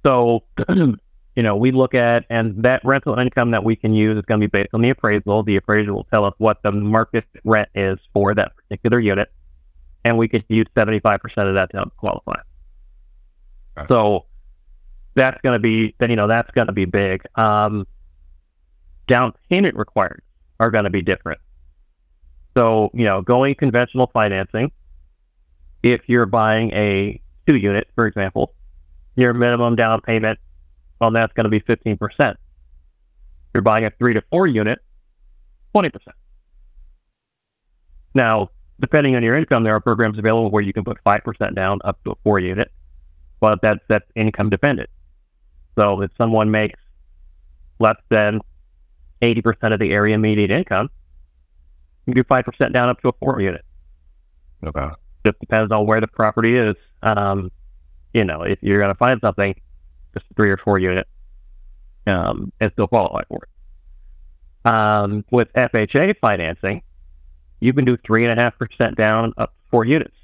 So, 0.05 0.45
you 0.69 0.99
know, 1.37 1.57
we 1.57 1.71
look 1.71 1.95
at, 1.95 2.27
and 2.29 2.63
that 2.63 2.85
rental 2.85 3.19
income 3.19 3.53
that 3.53 3.65
we 3.65 3.75
can 3.75 3.95
use 3.95 4.19
is 4.19 4.23
going 4.25 4.39
to 4.39 4.47
be 4.47 4.51
based 4.51 4.75
on 4.75 4.83
the 4.83 4.91
appraisal. 4.91 5.43
The 5.45 5.57
appraiser 5.57 5.95
will 5.95 6.05
tell 6.05 6.27
us 6.27 6.35
what 6.37 6.63
the 6.63 6.73
market 6.73 7.25
rent 7.43 7.71
is 7.75 7.99
for 8.13 8.35
that 8.35 8.53
particular 8.55 9.01
unit, 9.01 9.33
and 10.05 10.19
we 10.19 10.29
could 10.29 10.45
use 10.51 10.67
75% 10.77 11.23
of 11.49 11.55
that 11.55 11.71
to 11.71 11.91
qualify. 11.97 12.39
Okay. 13.79 13.87
So 13.87 14.27
that's 15.15 15.41
going 15.41 15.55
to 15.55 15.59
be, 15.59 15.95
then, 15.97 16.11
you 16.11 16.17
know, 16.17 16.27
that's 16.27 16.51
going 16.51 16.67
to 16.67 16.75
be 16.75 16.85
big. 16.85 17.23
Um, 17.37 17.87
down 19.07 19.33
payment 19.49 19.75
requirements 19.75 20.27
are 20.61 20.71
going 20.71 20.85
to 20.85 20.91
be 20.91 21.01
different. 21.01 21.41
So, 22.57 22.91
you 22.93 23.05
know, 23.05 23.23
going 23.23 23.55
conventional 23.55 24.09
financing, 24.13 24.73
if 25.83 26.03
you're 26.07 26.27
buying 26.27 26.71
a 26.73 27.21
two 27.47 27.57
unit, 27.57 27.89
for 27.95 28.07
example, 28.07 28.55
your 29.17 29.33
minimum 29.35 29.77
down 29.77 30.01
payment, 30.01 30.39
well, 31.01 31.11
that's 31.11 31.33
going 31.33 31.45
to 31.45 31.51
be 31.51 31.61
15%. 31.61 31.99
If 32.31 32.37
You're 33.55 33.63
buying 33.63 33.85
a 33.85 33.91
three 33.91 34.15
to 34.15 34.23
four 34.31 34.47
unit, 34.47 34.79
20%. 35.75 35.93
Now, 38.15 38.51
depending 38.81 39.17
on 39.17 39.23
your 39.23 39.37
income, 39.37 39.65
there 39.65 39.75
are 39.75 39.81
programs 39.81 40.19
available 40.19 40.51
where 40.51 40.63
you 40.63 40.73
can 40.73 40.85
put 40.85 41.03
5% 41.05 41.55
down 41.55 41.81
up 41.85 42.03
to 42.05 42.13
a 42.13 42.15
four 42.23 42.39
unit, 42.39 42.71
but 43.41 43.61
that's, 43.63 43.81
that's 43.89 44.05
income 44.15 44.51
dependent. 44.51 44.91
So 45.77 46.03
if 46.03 46.11
someone 46.19 46.51
makes 46.51 46.79
less 47.79 47.97
than 48.11 48.41
80% 49.23 49.73
of 49.73 49.81
the 49.81 49.93
area 49.93 50.19
median 50.19 50.51
income, 50.51 50.91
you 52.07 52.15
do 52.15 52.25
5% 52.25 52.73
down 52.73 52.89
up 52.89 53.01
to 53.03 53.09
a 53.09 53.13
four 53.13 53.41
unit. 53.41 53.65
Okay. 54.65 54.89
Just 55.25 55.39
depends 55.41 55.73
on 55.73 55.87
where 55.87 56.01
the 56.01 56.09
property 56.09 56.57
is. 56.57 56.77
Um, 57.03 57.51
you 58.13 58.25
know, 58.25 58.43
if 58.43 58.59
you're 58.63 58.79
going 58.79 58.93
to 58.93 58.99
find 58.99 59.21
something, 59.21 59.55
just 60.15 60.27
three 60.37 60.51
or 60.51 60.57
four 60.57 60.79
unit, 60.79 61.07
um, 62.07 62.53
and 62.61 62.73
still 62.73 62.89
qualify 62.89 63.23
for 63.29 63.41
it. 63.45 64.69
Um, 64.69 65.25
with 65.31 65.53
FHA 65.55 66.17
financing, 66.21 66.83
you 67.61 67.73
can 67.73 67.85
do 67.85 67.97
three 67.97 68.25
and 68.25 68.39
a 68.39 68.43
half 68.43 68.59
percent 68.59 68.97
down 68.97 69.33
up 69.37 69.51
to 69.51 69.71
four 69.71 69.85
units. 69.85 70.15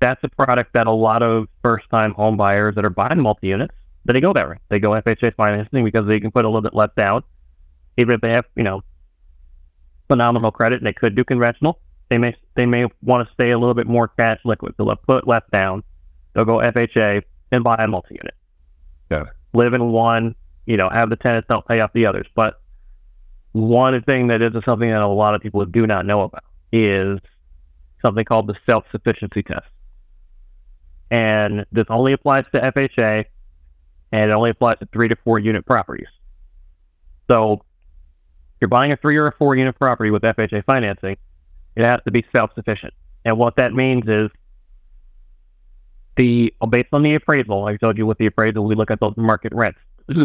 That's 0.00 0.22
a 0.22 0.28
product 0.28 0.74
that 0.74 0.86
a 0.86 0.92
lot 0.92 1.22
of 1.22 1.48
first 1.62 1.90
time 1.90 2.14
home 2.14 2.36
buyers 2.36 2.76
that 2.76 2.84
are 2.84 2.90
buying 2.90 3.20
multi 3.20 3.48
units, 3.48 3.74
they 4.04 4.20
go 4.20 4.32
that 4.32 4.48
way. 4.48 4.56
They 4.68 4.78
go 4.78 4.90
FHA 4.90 5.34
financing 5.34 5.84
because 5.84 6.06
they 6.06 6.20
can 6.20 6.30
put 6.30 6.44
a 6.44 6.48
little 6.48 6.62
bit 6.62 6.74
less 6.74 6.90
down. 6.96 7.24
Even 7.96 8.14
if 8.14 8.20
they 8.20 8.30
have, 8.30 8.44
you 8.56 8.62
know, 8.62 8.82
phenomenal 10.08 10.50
credit 10.50 10.76
and 10.76 10.86
they 10.86 10.92
could 10.92 11.14
do 11.14 11.24
conventional, 11.24 11.80
they 12.08 12.18
may 12.18 12.34
they 12.54 12.66
may 12.66 12.86
want 13.02 13.26
to 13.26 13.34
stay 13.34 13.50
a 13.50 13.58
little 13.58 13.74
bit 13.74 13.86
more 13.86 14.08
cash 14.08 14.40
liquid. 14.44 14.74
So 14.76 14.84
they'll 14.84 14.96
put 14.96 15.28
less 15.28 15.42
down. 15.52 15.82
They'll 16.34 16.44
go 16.44 16.58
FHA 16.58 17.22
and 17.52 17.64
buy 17.64 17.76
a 17.78 17.86
multi 17.86 18.14
unit. 18.14 18.34
Yeah. 19.10 19.24
Live 19.54 19.74
in 19.74 19.92
one, 19.92 20.34
you 20.66 20.76
know, 20.76 20.88
have 20.88 21.10
the 21.10 21.16
tenants 21.16 21.46
don't 21.48 21.66
pay 21.66 21.80
off 21.80 21.92
the 21.92 22.06
others. 22.06 22.26
But 22.34 22.60
one 23.52 24.00
thing 24.02 24.28
that 24.28 24.42
is 24.42 24.52
something 24.64 24.90
that 24.90 25.02
a 25.02 25.06
lot 25.06 25.34
of 25.34 25.40
people 25.40 25.64
do 25.64 25.86
not 25.86 26.06
know 26.06 26.22
about 26.22 26.44
is 26.72 27.18
something 28.02 28.24
called 28.24 28.46
the 28.46 28.58
self 28.66 28.84
sufficiency 28.90 29.42
test. 29.42 29.66
And 31.10 31.64
this 31.72 31.86
only 31.88 32.12
applies 32.12 32.46
to 32.48 32.60
FHA 32.60 33.24
and 34.12 34.30
it 34.30 34.34
only 34.34 34.50
applies 34.50 34.78
to 34.78 34.88
three 34.92 35.08
to 35.08 35.16
four 35.16 35.38
unit 35.38 35.64
properties. 35.66 36.08
So 37.30 37.64
you're 38.60 38.68
buying 38.68 38.92
a 38.92 38.96
three 38.96 39.16
or 39.16 39.26
a 39.26 39.32
four 39.32 39.56
unit 39.56 39.78
property 39.78 40.10
with 40.10 40.22
FHA 40.22 40.64
financing, 40.64 41.16
it 41.76 41.84
has 41.84 42.00
to 42.04 42.10
be 42.10 42.24
self 42.32 42.54
sufficient. 42.54 42.94
And 43.24 43.38
what 43.38 43.56
that 43.56 43.72
means 43.74 44.08
is 44.08 44.30
the 46.16 46.52
based 46.68 46.88
on 46.92 47.02
the 47.02 47.14
appraisal, 47.14 47.66
I 47.66 47.76
told 47.76 47.96
you 47.98 48.06
with 48.06 48.18
the 48.18 48.26
appraisal, 48.26 48.64
we 48.64 48.74
look 48.74 48.90
at 48.90 49.00
those 49.00 49.16
market 49.16 49.52
rents. 49.54 49.78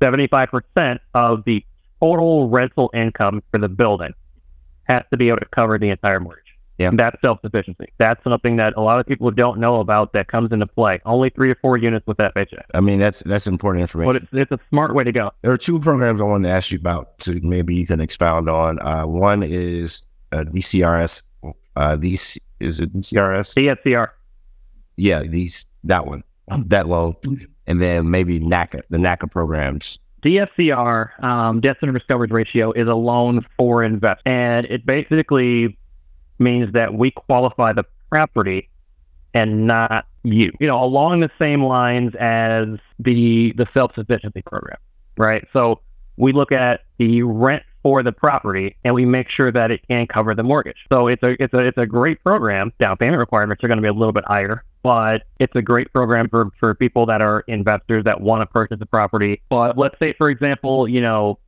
Seventy-five 0.00 0.48
percent 0.50 1.00
of 1.14 1.44
the 1.44 1.64
total 2.00 2.48
rental 2.48 2.90
income 2.94 3.42
for 3.50 3.58
the 3.58 3.68
building 3.68 4.12
has 4.84 5.02
to 5.10 5.16
be 5.16 5.28
able 5.28 5.38
to 5.38 5.46
cover 5.46 5.78
the 5.78 5.90
entire 5.90 6.20
mortgage. 6.20 6.51
Yeah. 6.78 6.90
That's 6.92 7.20
self 7.20 7.40
sufficiency. 7.42 7.92
That's 7.98 8.22
something 8.24 8.56
that 8.56 8.74
a 8.76 8.80
lot 8.80 8.98
of 8.98 9.06
people 9.06 9.30
don't 9.30 9.58
know 9.60 9.80
about 9.80 10.12
that 10.14 10.28
comes 10.28 10.52
into 10.52 10.66
play. 10.66 11.00
Only 11.04 11.30
three 11.30 11.50
or 11.50 11.54
four 11.56 11.76
units 11.76 12.06
with 12.06 12.16
FHA. 12.16 12.62
I 12.74 12.80
mean, 12.80 12.98
that's 12.98 13.22
that's 13.24 13.46
important 13.46 13.82
information. 13.82 14.12
But 14.12 14.22
it's, 14.22 14.50
it's 14.50 14.62
a 14.62 14.66
smart 14.68 14.94
way 14.94 15.04
to 15.04 15.12
go. 15.12 15.30
There 15.42 15.52
are 15.52 15.58
two 15.58 15.78
programs 15.78 16.20
I 16.20 16.24
wanted 16.24 16.48
to 16.48 16.54
ask 16.54 16.70
you 16.70 16.78
about 16.78 17.18
to 17.20 17.40
maybe 17.42 17.74
you 17.74 17.86
can 17.86 18.00
expound 18.00 18.48
on. 18.48 18.80
Uh, 18.80 19.06
one 19.06 19.42
is 19.42 20.02
uh, 20.32 20.44
DCRS. 20.44 21.22
Uh, 21.76 21.96
these 21.96 22.38
is 22.60 22.80
it 22.80 22.92
DCRS? 22.94 23.54
DSCR. 23.54 24.08
Yeah, 24.96 25.22
these 25.22 25.66
that 25.84 26.06
one, 26.06 26.22
that 26.66 26.88
loan, 26.88 27.16
and 27.66 27.82
then 27.82 28.10
maybe 28.10 28.40
NACA, 28.40 28.82
the 28.90 28.98
NACA 28.98 29.30
programs. 29.30 29.98
DSCR, 30.22 31.22
um, 31.24 31.60
debt 31.60 31.78
service 31.82 32.02
coverage 32.06 32.30
ratio, 32.30 32.70
is 32.72 32.86
a 32.86 32.94
loan 32.94 33.44
for 33.58 33.82
invest, 33.82 34.22
and 34.24 34.66
it 34.66 34.86
basically 34.86 35.76
means 36.38 36.72
that 36.72 36.94
we 36.94 37.10
qualify 37.10 37.72
the 37.72 37.84
property 38.10 38.68
and 39.34 39.66
not 39.66 40.06
you. 40.22 40.52
You 40.60 40.66
know, 40.66 40.82
along 40.82 41.20
the 41.20 41.30
same 41.38 41.62
lines 41.62 42.14
as 42.16 42.78
the 42.98 43.52
the 43.52 43.66
self 43.66 43.94
sufficiency 43.94 44.42
program, 44.42 44.78
right? 45.16 45.46
So 45.52 45.80
we 46.16 46.32
look 46.32 46.52
at 46.52 46.82
the 46.98 47.22
rent 47.22 47.62
for 47.82 48.02
the 48.02 48.12
property 48.12 48.76
and 48.84 48.94
we 48.94 49.04
make 49.04 49.28
sure 49.28 49.50
that 49.50 49.70
it 49.70 49.86
can 49.88 50.06
cover 50.06 50.34
the 50.34 50.42
mortgage. 50.42 50.86
So 50.90 51.08
it's 51.08 51.22
a 51.22 51.42
it's 51.42 51.52
a 51.54 51.58
it's 51.60 51.78
a 51.78 51.86
great 51.86 52.22
program. 52.22 52.72
Down 52.78 52.96
payment 52.96 53.18
requirements 53.18 53.62
are 53.64 53.68
going 53.68 53.78
to 53.78 53.82
be 53.82 53.88
a 53.88 53.92
little 53.92 54.12
bit 54.12 54.24
higher, 54.26 54.64
but 54.82 55.22
it's 55.38 55.54
a 55.56 55.62
great 55.62 55.92
program 55.92 56.28
for 56.28 56.50
for 56.58 56.74
people 56.74 57.06
that 57.06 57.20
are 57.20 57.40
investors 57.48 58.04
that 58.04 58.20
want 58.20 58.42
to 58.42 58.46
purchase 58.46 58.78
the 58.78 58.86
property. 58.86 59.42
But 59.48 59.76
let's 59.76 59.98
say, 59.98 60.12
for 60.12 60.30
example, 60.30 60.86
you 60.86 61.00
know, 61.00 61.38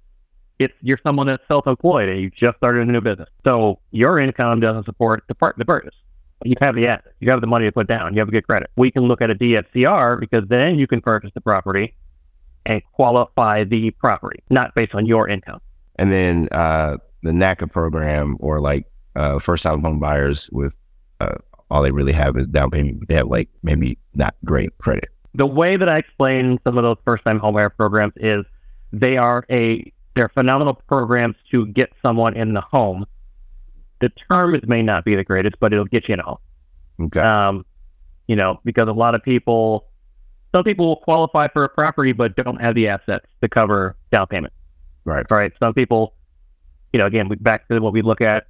it's 0.58 0.74
you're 0.82 0.98
someone 1.04 1.26
that's 1.26 1.46
self-employed 1.48 2.08
and 2.08 2.20
you 2.20 2.30
just 2.30 2.56
started 2.58 2.88
a 2.88 2.92
new 2.92 3.00
business, 3.00 3.28
so 3.44 3.78
your 3.90 4.18
income 4.18 4.60
doesn't 4.60 4.84
support 4.84 5.24
the 5.28 5.34
part 5.34 5.56
the 5.58 5.64
purchase. 5.64 5.94
You 6.44 6.54
have 6.60 6.74
the 6.74 6.86
asset, 6.88 7.12
you 7.20 7.30
have 7.30 7.40
the 7.40 7.46
money 7.46 7.64
to 7.64 7.72
put 7.72 7.86
down, 7.86 8.12
you 8.14 8.20
have 8.20 8.28
a 8.28 8.32
good 8.32 8.46
credit. 8.46 8.70
We 8.76 8.90
can 8.90 9.04
look 9.04 9.22
at 9.22 9.30
a 9.30 9.34
DSCR 9.34 10.20
because 10.20 10.46
then 10.48 10.78
you 10.78 10.86
can 10.86 11.00
purchase 11.00 11.30
the 11.34 11.40
property 11.40 11.94
and 12.66 12.82
qualify 12.92 13.64
the 13.64 13.90
property, 13.92 14.42
not 14.50 14.74
based 14.74 14.94
on 14.94 15.06
your 15.06 15.28
income. 15.28 15.60
And 15.96 16.12
then 16.12 16.48
uh, 16.52 16.98
the 17.22 17.30
NACA 17.30 17.70
program 17.70 18.36
or 18.40 18.60
like 18.60 18.86
uh, 19.16 19.38
first 19.38 19.62
time 19.62 19.82
home 19.82 20.00
buyers 20.00 20.50
with 20.52 20.76
uh, 21.20 21.36
all 21.70 21.82
they 21.82 21.90
really 21.90 22.12
have 22.12 22.36
is 22.36 22.46
down 22.46 22.70
payment. 22.70 23.08
They 23.08 23.14
have 23.14 23.28
like 23.28 23.48
maybe 23.62 23.98
not 24.14 24.34
great 24.44 24.76
credit. 24.78 25.08
The 25.34 25.46
way 25.46 25.76
that 25.76 25.88
I 25.88 25.96
explain 25.96 26.58
some 26.64 26.78
of 26.78 26.84
those 26.84 26.98
first 27.04 27.24
time 27.24 27.38
home 27.38 27.54
buyer 27.54 27.70
programs 27.70 28.12
is 28.16 28.44
they 28.92 29.16
are 29.16 29.44
a 29.50 29.92
they're 30.14 30.28
phenomenal 30.28 30.74
programs 30.74 31.36
to 31.50 31.66
get 31.66 31.92
someone 32.02 32.34
in 32.36 32.54
the 32.54 32.60
home. 32.60 33.04
The 34.00 34.10
terms 34.30 34.60
may 34.66 34.82
not 34.82 35.04
be 35.04 35.14
the 35.14 35.24
greatest, 35.24 35.56
but 35.60 35.72
it'll 35.72 35.84
get 35.84 36.08
you 36.08 36.14
in 36.14 36.20
a 36.20 36.22
home. 36.22 36.38
Okay. 37.00 37.20
Um, 37.20 37.64
you 38.28 38.36
know, 38.36 38.60
because 38.64 38.88
a 38.88 38.92
lot 38.92 39.14
of 39.14 39.22
people, 39.22 39.88
some 40.52 40.64
people 40.64 40.86
will 40.86 40.96
qualify 40.96 41.48
for 41.48 41.64
a 41.64 41.68
property 41.68 42.12
but 42.12 42.36
don't 42.36 42.60
have 42.60 42.74
the 42.74 42.88
assets 42.88 43.26
to 43.42 43.48
cover 43.48 43.96
down 44.10 44.26
payment. 44.28 44.52
Right. 45.04 45.26
Right. 45.30 45.52
Some 45.58 45.74
people, 45.74 46.14
you 46.92 46.98
know, 46.98 47.06
again, 47.06 47.28
we 47.28 47.36
back 47.36 47.68
to 47.68 47.80
what 47.80 47.92
we 47.92 48.02
look 48.02 48.20
at 48.20 48.46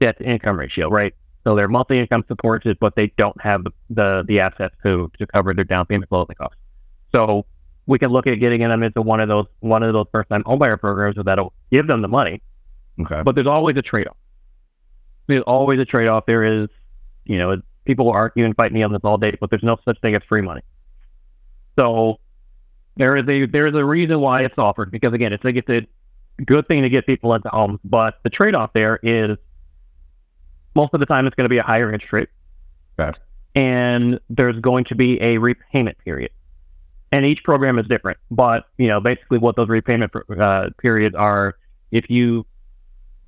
debt 0.00 0.18
to 0.18 0.24
income 0.24 0.58
ratio, 0.58 0.88
right? 0.88 1.14
So 1.44 1.54
their 1.54 1.68
monthly 1.68 1.98
income 1.98 2.24
supports 2.26 2.66
it, 2.66 2.78
but 2.80 2.96
they 2.96 3.08
don't 3.16 3.40
have 3.40 3.64
the, 3.64 3.70
the, 3.90 4.24
the 4.26 4.40
assets 4.40 4.74
to, 4.82 5.10
to 5.18 5.26
cover 5.26 5.54
their 5.54 5.64
down 5.64 5.86
payment 5.86 6.10
closing 6.10 6.36
costs. 6.36 6.56
So 7.12 7.46
we 7.86 7.98
can 7.98 8.10
look 8.10 8.26
at 8.26 8.34
getting 8.36 8.60
them 8.60 8.82
into 8.82 9.02
one 9.02 9.20
of 9.20 9.28
those 9.28 9.46
one 9.60 9.82
of 9.82 9.92
those 9.92 10.06
first 10.12 10.28
time 10.30 10.42
homebuyer 10.44 10.78
programs 10.78 11.16
that'll 11.24 11.52
give 11.70 11.86
them 11.86 12.02
the 12.02 12.08
money. 12.08 12.42
Okay. 13.00 13.22
But 13.22 13.34
there's 13.34 13.46
always 13.46 13.76
a 13.76 13.82
trade 13.82 14.06
off. 14.08 14.16
There's 15.26 15.42
always 15.42 15.80
a 15.80 15.84
trade 15.84 16.08
off. 16.08 16.26
There 16.26 16.44
is, 16.44 16.68
you 17.24 17.38
know, 17.38 17.60
people 17.84 18.06
will 18.06 18.12
argue 18.12 18.44
and 18.44 18.54
fight 18.56 18.72
me 18.72 18.82
on 18.82 18.92
this 18.92 19.00
all 19.04 19.16
day, 19.18 19.36
but 19.40 19.50
there's 19.50 19.62
no 19.62 19.78
such 19.84 20.00
thing 20.00 20.14
as 20.14 20.22
free 20.24 20.42
money. 20.42 20.62
So 21.78 22.18
There 22.96 23.16
is 23.16 23.24
a 23.28 23.46
there 23.46 23.66
is 23.66 23.74
a 23.76 23.84
reason 23.84 24.20
why 24.20 24.42
it's 24.42 24.58
offered 24.58 24.90
because 24.90 25.12
again, 25.12 25.32
it's 25.32 25.44
like 25.44 25.56
it's 25.56 25.70
a 25.70 25.86
good 26.44 26.66
thing 26.66 26.82
to 26.82 26.88
get 26.88 27.06
people 27.06 27.32
into 27.34 27.48
homes, 27.48 27.78
but 27.84 28.18
the 28.22 28.30
trade 28.30 28.54
off 28.54 28.72
there 28.72 28.98
is 29.02 29.36
most 30.74 30.94
of 30.94 31.00
the 31.00 31.06
time 31.06 31.26
it's 31.26 31.34
going 31.36 31.44
to 31.44 31.48
be 31.50 31.58
a 31.58 31.62
higher 31.62 31.92
interest 31.92 32.12
rate, 32.12 32.28
Okay. 32.98 33.18
and 33.54 34.20
there's 34.30 34.58
going 34.60 34.84
to 34.84 34.94
be 34.94 35.20
a 35.20 35.38
repayment 35.38 35.98
period, 35.98 36.30
and 37.12 37.26
each 37.26 37.42
program 37.44 37.78
is 37.78 37.86
different. 37.86 38.18
But 38.30 38.66
you 38.78 38.88
know, 38.88 39.00
basically, 39.00 39.38
what 39.38 39.56
those 39.56 39.68
repayment 39.68 40.12
uh, 40.38 40.70
periods 40.78 41.14
are, 41.14 41.56
if 41.90 42.08
you 42.10 42.46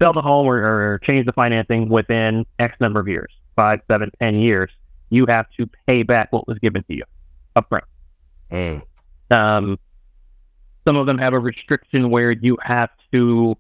sell 0.01 0.12
the 0.12 0.23
home 0.23 0.47
or, 0.47 0.57
or 0.57 0.99
change 1.01 1.27
the 1.27 1.33
financing 1.33 1.88
within 1.88 2.45
X 2.59 2.77
number 2.81 3.01
of 3.01 3.09
years, 3.09 3.33
five, 3.57 3.81
seven, 3.88 4.11
ten 4.21 4.37
years, 4.37 4.71
you 5.11 5.27
have 5.27 5.47
to 5.59 5.68
pay 5.87 6.03
back 6.03 6.33
what 6.33 6.49
was 6.49 6.59
given 6.59 6.83
to 6.85 6.95
you 6.95 7.05
upfront. 7.57 7.83
Mm. 8.51 8.83
Um, 9.31 9.79
some 10.87 10.97
of 10.97 11.07
them 11.07 11.18
have 11.18 11.35
a 11.35 11.38
restriction 11.38 12.11
where 12.11 12.33
you 12.33 12.57
have 12.62 12.90
to, 13.12 13.57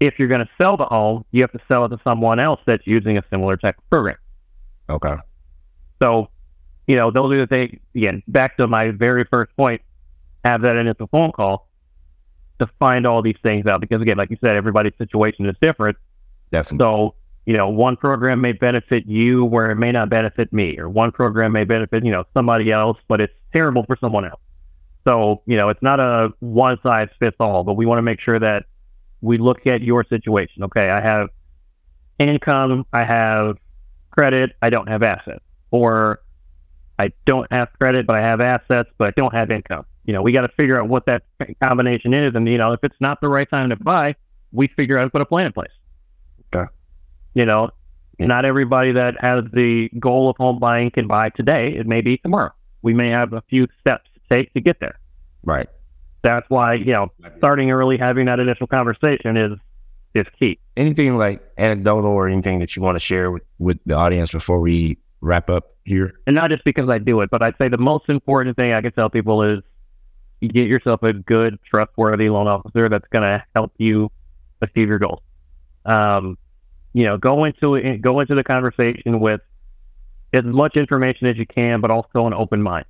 if 0.00 0.18
you're 0.18 0.28
going 0.28 0.40
to 0.40 0.50
sell 0.60 0.76
the 0.76 0.84
home, 0.84 1.24
you 1.30 1.42
have 1.42 1.52
to 1.52 1.60
sell 1.68 1.84
it 1.84 1.90
to 1.90 2.00
someone 2.04 2.38
else 2.38 2.60
that's 2.66 2.86
using 2.86 3.16
a 3.16 3.22
similar 3.30 3.56
type 3.56 3.78
of 3.78 3.90
program. 3.90 4.16
Okay. 4.90 5.14
So, 6.02 6.28
you 6.86 6.96
know, 6.96 7.10
those 7.10 7.32
are 7.34 7.38
the 7.38 7.46
things, 7.46 7.78
again, 7.94 8.22
back 8.28 8.56
to 8.56 8.66
my 8.66 8.90
very 8.90 9.24
first 9.24 9.54
point, 9.56 9.80
have 10.44 10.62
that 10.62 10.76
initial 10.76 11.06
phone 11.06 11.32
call 11.32 11.68
to 12.58 12.66
find 12.78 13.06
all 13.06 13.22
these 13.22 13.36
things 13.42 13.66
out. 13.66 13.80
Because 13.80 14.02
again, 14.02 14.16
like 14.16 14.30
you 14.30 14.38
said, 14.42 14.56
everybody's 14.56 14.92
situation 14.98 15.46
is 15.46 15.56
different. 15.60 15.96
Definitely. 16.50 16.84
So, 16.84 17.14
you 17.46 17.56
know, 17.56 17.68
one 17.68 17.96
program 17.96 18.40
may 18.40 18.52
benefit 18.52 19.06
you 19.06 19.44
where 19.44 19.70
it 19.70 19.76
may 19.76 19.90
not 19.90 20.08
benefit 20.08 20.52
me, 20.52 20.78
or 20.78 20.88
one 20.88 21.10
program 21.10 21.52
may 21.52 21.64
benefit, 21.64 22.04
you 22.04 22.12
know, 22.12 22.24
somebody 22.34 22.70
else, 22.70 22.98
but 23.08 23.20
it's 23.20 23.34
terrible 23.52 23.84
for 23.84 23.96
someone 23.96 24.24
else. 24.24 24.40
So, 25.04 25.42
you 25.46 25.56
know, 25.56 25.68
it's 25.68 25.82
not 25.82 25.98
a 25.98 26.32
one 26.38 26.78
size 26.82 27.08
fits 27.18 27.36
all, 27.40 27.64
but 27.64 27.74
we 27.74 27.86
want 27.86 27.98
to 27.98 28.02
make 28.02 28.20
sure 28.20 28.38
that 28.38 28.66
we 29.20 29.38
look 29.38 29.66
at 29.66 29.82
your 29.82 30.04
situation. 30.04 30.62
Okay, 30.64 30.90
I 30.90 31.00
have 31.00 31.28
income, 32.18 32.86
I 32.92 33.04
have 33.04 33.56
credit, 34.10 34.52
I 34.62 34.70
don't 34.70 34.88
have 34.88 35.02
assets. 35.02 35.42
Or 35.72 36.20
I 36.98 37.12
don't 37.24 37.50
have 37.52 37.68
credit, 37.78 38.06
but 38.06 38.16
I 38.16 38.20
have 38.20 38.40
assets, 38.40 38.90
but 38.98 39.08
I 39.08 39.10
don't 39.16 39.34
have 39.34 39.50
income. 39.50 39.84
You 40.04 40.12
know, 40.12 40.22
we 40.22 40.32
got 40.32 40.42
to 40.42 40.48
figure 40.48 40.80
out 40.80 40.88
what 40.88 41.06
that 41.06 41.22
combination 41.62 42.12
is. 42.14 42.34
And, 42.34 42.48
you 42.48 42.58
know, 42.58 42.72
if 42.72 42.80
it's 42.82 42.96
not 43.00 43.20
the 43.20 43.28
right 43.28 43.48
time 43.48 43.70
to 43.70 43.76
buy, 43.76 44.14
we 44.52 44.66
figure 44.68 44.98
out 44.98 45.04
to 45.04 45.10
put 45.10 45.22
a 45.22 45.26
plan 45.26 45.46
in 45.46 45.52
place. 45.52 45.70
Okay. 46.54 46.70
You 47.34 47.46
know, 47.46 47.70
not 48.18 48.44
everybody 48.44 48.92
that 48.92 49.14
has 49.20 49.44
the 49.52 49.88
goal 49.98 50.28
of 50.28 50.36
home 50.36 50.58
buying 50.58 50.90
can 50.90 51.06
buy 51.06 51.30
today. 51.30 51.74
It 51.76 51.86
may 51.86 52.00
be 52.00 52.18
tomorrow. 52.18 52.52
We 52.82 52.94
may 52.94 53.08
have 53.08 53.32
a 53.32 53.42
few 53.48 53.68
steps 53.80 54.10
to 54.14 54.20
take 54.28 54.52
to 54.54 54.60
get 54.60 54.80
there. 54.80 54.98
Right. 55.44 55.68
That's 56.22 56.48
why, 56.50 56.74
you 56.74 56.92
know, 56.92 57.08
starting 57.38 57.70
early, 57.70 57.96
having 57.96 58.26
that 58.26 58.38
initial 58.38 58.66
conversation 58.66 59.36
is 59.36 59.58
is 60.14 60.26
key. 60.38 60.58
Anything 60.76 61.16
like 61.16 61.42
anecdotal 61.56 62.12
or 62.12 62.28
anything 62.28 62.58
that 62.58 62.76
you 62.76 62.82
want 62.82 62.96
to 62.96 63.00
share 63.00 63.30
with, 63.30 63.42
with 63.58 63.78
the 63.86 63.94
audience 63.94 64.30
before 64.30 64.60
we 64.60 64.98
wrap 65.22 65.48
up 65.48 65.74
here? 65.84 66.12
And 66.26 66.36
not 66.36 66.50
just 66.50 66.64
because 66.64 66.90
I 66.90 66.98
do 66.98 67.22
it, 67.22 67.30
but 67.30 67.42
I'd 67.42 67.56
say 67.56 67.68
the 67.68 67.78
most 67.78 68.10
important 68.10 68.56
thing 68.56 68.74
I 68.74 68.82
can 68.82 68.92
tell 68.92 69.08
people 69.08 69.42
is 69.42 69.60
you 70.40 70.48
get 70.48 70.68
yourself 70.68 71.02
a 71.02 71.14
good, 71.14 71.58
trustworthy 71.64 72.28
loan 72.28 72.48
officer 72.48 72.88
that's 72.90 73.08
going 73.08 73.22
to 73.22 73.42
help 73.54 73.72
you 73.78 74.10
achieve 74.60 74.88
your 74.88 74.98
goals. 74.98 75.22
Um, 75.86 76.36
you 76.92 77.04
know, 77.04 77.16
go 77.16 77.44
into 77.44 77.96
go 77.98 78.20
into 78.20 78.34
the 78.34 78.44
conversation 78.44 79.18
with 79.18 79.40
as 80.32 80.44
much 80.44 80.76
information 80.76 81.26
as 81.26 81.38
you 81.38 81.46
can, 81.46 81.80
but 81.80 81.90
also 81.90 82.26
an 82.26 82.34
open 82.34 82.62
mind. 82.62 82.84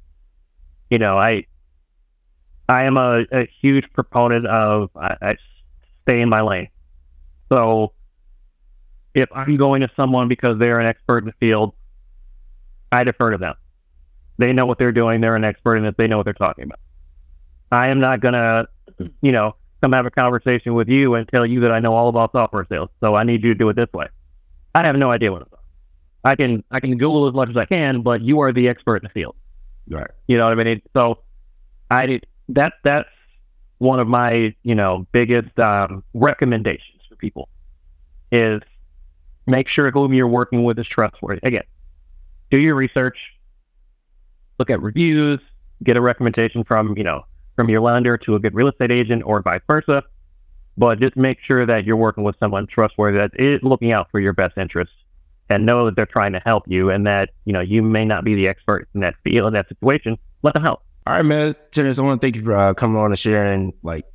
You 0.90 0.98
know, 0.98 1.18
I 1.18 1.46
I 2.68 2.84
am 2.84 2.96
a, 2.96 3.24
a 3.32 3.46
huge 3.60 3.90
proponent 3.92 4.46
of 4.46 4.90
I, 4.96 5.16
I 5.22 5.36
stay 6.02 6.20
in 6.20 6.28
my 6.28 6.40
lane. 6.40 6.68
So 7.50 7.92
if 9.14 9.28
I'm 9.32 9.56
going 9.56 9.82
to 9.82 9.90
someone 9.94 10.28
because 10.28 10.58
they're 10.58 10.80
an 10.80 10.86
expert 10.86 11.18
in 11.18 11.26
the 11.26 11.34
field, 11.38 11.74
I 12.92 13.04
defer 13.04 13.30
to 13.30 13.38
them. 13.38 13.54
They 14.38 14.52
know 14.52 14.66
what 14.66 14.78
they're 14.78 14.92
doing. 14.92 15.20
They're 15.20 15.36
an 15.36 15.44
expert 15.44 15.76
in 15.76 15.84
it. 15.84 15.96
They 15.96 16.06
know 16.06 16.18
what 16.18 16.24
they're 16.24 16.32
talking 16.34 16.64
about. 16.64 16.78
I 17.70 17.88
am 17.88 18.00
not 18.00 18.20
going 18.20 18.34
to, 18.34 18.68
you 19.22 19.32
know, 19.32 19.56
come 19.80 19.92
have 19.92 20.06
a 20.06 20.10
conversation 20.10 20.74
with 20.74 20.88
you 20.88 21.14
and 21.14 21.28
tell 21.28 21.44
you 21.44 21.60
that 21.60 21.72
I 21.72 21.80
know 21.80 21.94
all 21.94 22.08
about 22.08 22.32
software 22.32 22.66
sales. 22.68 22.90
So 23.00 23.14
I 23.14 23.24
need 23.24 23.42
you 23.42 23.52
to 23.52 23.58
do 23.58 23.68
it 23.68 23.76
this 23.76 23.92
way. 23.92 24.08
I 24.74 24.84
have 24.86 24.96
no 24.96 25.10
idea 25.10 25.32
what 25.32 25.42
it's 25.42 25.48
about. 25.48 25.60
I 26.24 26.36
can 26.36 26.62
I 26.70 26.80
can 26.80 26.92
Google 26.92 27.26
as 27.26 27.34
much 27.34 27.50
as 27.50 27.56
I 27.56 27.64
can, 27.64 28.02
but 28.02 28.22
you 28.22 28.40
are 28.40 28.52
the 28.52 28.68
expert 28.68 28.96
in 28.96 29.02
the 29.04 29.08
field. 29.08 29.34
Right. 29.88 30.10
You 30.28 30.38
know 30.38 30.44
what 30.48 30.58
I 30.58 30.64
mean? 30.64 30.82
So 30.94 31.18
I 31.90 32.06
did 32.06 32.26
that. 32.50 32.74
That's 32.84 33.08
one 33.78 33.98
of 33.98 34.06
my 34.06 34.54
you 34.62 34.74
know 34.74 35.06
biggest 35.10 35.58
um, 35.58 36.04
recommendations 36.14 37.02
for 37.08 37.16
people 37.16 37.48
is 38.30 38.60
make 39.46 39.66
sure 39.66 39.90
whom 39.90 40.14
you're 40.14 40.28
working 40.28 40.62
with 40.62 40.78
is 40.78 40.86
trustworthy. 40.86 41.40
Again, 41.42 41.64
do 42.52 42.58
your 42.58 42.74
research, 42.74 43.16
look 44.58 44.68
at 44.68 44.80
reviews, 44.80 45.40
get 45.82 45.96
a 45.96 46.00
recommendation 46.00 46.62
from 46.62 46.96
you 46.96 47.02
know 47.02 47.24
from 47.56 47.68
your 47.68 47.80
lender 47.80 48.16
to 48.18 48.34
a 48.34 48.38
good 48.38 48.54
real 48.54 48.68
estate 48.68 48.92
agent 48.92 49.22
or 49.24 49.42
vice 49.42 49.62
versa. 49.66 50.04
But 50.76 51.00
just 51.00 51.16
make 51.16 51.38
sure 51.42 51.66
that 51.66 51.84
you're 51.84 51.96
working 51.96 52.24
with 52.24 52.36
someone 52.38 52.66
trustworthy 52.66 53.18
that 53.18 53.32
is 53.34 53.60
looking 53.62 53.92
out 53.92 54.10
for 54.10 54.20
your 54.20 54.32
best 54.32 54.56
interests 54.56 54.94
and 55.50 55.66
know 55.66 55.84
that 55.84 55.96
they're 55.96 56.06
trying 56.06 56.32
to 56.32 56.40
help 56.40 56.64
you 56.66 56.88
and 56.88 57.06
that, 57.06 57.30
you 57.44 57.52
know, 57.52 57.60
you 57.60 57.82
may 57.82 58.06
not 58.06 58.24
be 58.24 58.34
the 58.34 58.48
expert 58.48 58.88
in 58.94 59.00
that 59.00 59.14
field, 59.22 59.48
in 59.48 59.52
that 59.52 59.68
situation. 59.68 60.16
Let 60.42 60.54
them 60.54 60.62
help. 60.62 60.82
All 61.06 61.14
right, 61.14 61.24
man. 61.24 61.54
Terrence, 61.72 61.98
I 61.98 62.02
want 62.02 62.22
to 62.22 62.24
thank 62.24 62.36
you 62.36 62.42
for 62.42 62.56
uh, 62.56 62.72
coming 62.72 62.96
on 62.96 63.10
and 63.10 63.18
sharing 63.18 63.74
like 63.82 64.06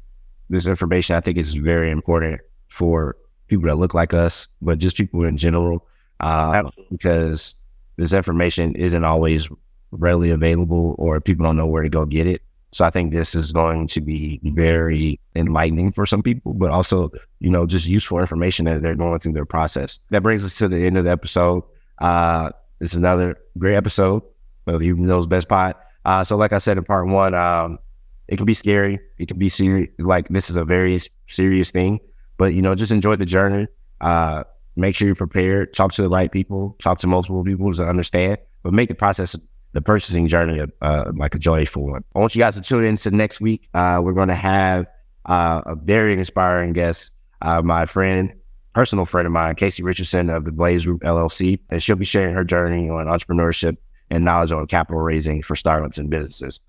this 0.50 0.66
information. 0.66 1.16
I 1.16 1.20
think 1.20 1.38
it's 1.38 1.54
very 1.54 1.92
important 1.92 2.42
for 2.70 3.16
people 3.50 3.68
that 3.68 3.76
look 3.76 3.94
like 3.94 4.16
us, 4.16 4.48
but 4.60 4.80
just 4.80 4.96
people 4.96 5.24
in 5.26 5.38
general, 5.38 5.86
uh, 6.22 6.64
because 6.90 7.54
this 7.98 8.14
information 8.14 8.76
isn't 8.76 9.04
always 9.04 9.50
readily 9.92 10.32
available 10.32 10.96
or 10.98 11.20
people 11.20 11.44
don't 11.44 11.56
know 11.56 11.68
where 11.68 11.84
to 11.84 11.90
go 11.90 12.06
get 12.06 12.28
it. 12.28 12.42
So 12.72 12.86
I 12.86 12.90
think 12.90 13.12
this 13.12 13.34
is 13.34 13.52
going 13.52 13.88
to 13.88 14.02
be 14.02 14.40
very 14.44 15.20
enlightening 15.36 15.92
for 15.92 16.06
some 16.06 16.22
people, 16.22 16.54
but 16.54 16.70
also, 16.70 17.10
you 17.40 17.50
know, 17.50 17.66
just 17.66 17.86
useful 17.86 18.20
information 18.20 18.68
as 18.68 18.82
they're 18.82 18.96
going 18.96 19.20
through 19.20 19.34
their 19.34 19.46
process. 19.46 20.00
That 20.10 20.22
brings 20.22 20.44
us 20.44 20.58
to 20.58 20.68
the 20.68 20.86
end 20.86 20.98
of 20.98 21.06
the 21.06 21.10
episode. 21.10 21.64
Uh, 22.00 22.52
it's 22.82 22.94
another 22.94 23.38
great 23.58 23.76
episode 23.76 24.22
of 24.68 24.82
Hube 24.82 25.00
Knows 25.00 25.28
Best 25.28 25.48
Pod. 25.48 25.76
Uh, 26.06 26.24
so 26.24 26.36
like 26.36 26.54
I 26.54 26.58
said 26.58 26.78
in 26.78 26.84
part 26.84 27.08
one, 27.08 27.34
um, 27.34 27.80
it 28.28 28.36
can 28.36 28.46
be 28.46 28.54
scary. 28.54 29.00
It 29.18 29.28
can 29.28 29.40
be 29.40 29.50
serious. 29.50 29.90
Like 29.98 30.28
this 30.28 30.50
is 30.50 30.58
a 30.58 30.66
very 30.66 31.00
serious 31.28 31.72
thing, 31.72 32.00
but 32.38 32.54
you 32.54 32.62
know, 32.62 32.76
just 32.76 32.92
enjoy 32.92 33.16
the 33.16 33.26
journey. 33.26 33.68
Uh, 34.02 34.44
make 34.78 34.96
sure 34.96 35.08
you're 35.08 35.16
prepared. 35.16 35.74
Talk 35.74 35.94
to 35.94 36.02
the 36.02 36.10
right 36.10 36.32
people. 36.32 36.76
Talk 36.80 37.00
to 37.00 37.08
multiple 37.08 37.44
people 37.44 37.74
to 37.74 37.84
understand, 37.84 38.38
but 38.64 38.74
make 38.74 38.90
the 38.90 38.96
process, 38.96 39.36
the 39.74 39.82
purchasing 39.82 40.28
journey, 40.28 40.64
uh, 40.82 41.12
like 41.16 41.36
a 41.36 41.40
joyful 41.40 41.90
one. 41.90 42.04
I 42.16 42.20
want 42.20 42.36
you 42.36 42.40
guys 42.40 42.56
to 42.56 42.62
tune 42.62 42.84
in 42.84 42.98
to 42.98 43.12
next 43.12 43.42
week. 43.42 43.68
Uh, 43.74 44.02
we're 44.04 44.14
going 44.14 44.30
to 44.30 44.36
have 44.36 44.86
uh, 45.26 45.62
a 45.66 45.76
very 45.76 46.14
inspiring 46.14 46.74
guest, 46.74 47.12
uh, 47.42 47.62
my 47.62 47.86
friend, 47.86 48.34
personal 48.74 49.06
friend 49.06 49.26
of 49.26 49.32
mine, 49.32 49.56
Casey 49.56 49.84
Richardson 49.84 50.30
of 50.30 50.46
the 50.46 50.52
Blaze 50.52 50.86
Group 50.86 51.02
LLC, 51.02 51.60
and 51.70 51.82
she'll 51.82 51.96
be 51.96 52.06
sharing 52.06 52.34
her 52.36 52.44
journey 52.44 52.90
on 52.90 53.08
entrepreneurship 53.08 53.78
and 54.10 54.24
knowledge 54.24 54.52
on 54.52 54.68
capital 54.68 55.02
raising 55.02 55.42
for 55.42 55.56
startups 55.56 55.98
and 55.98 56.10
businesses. 56.10 56.60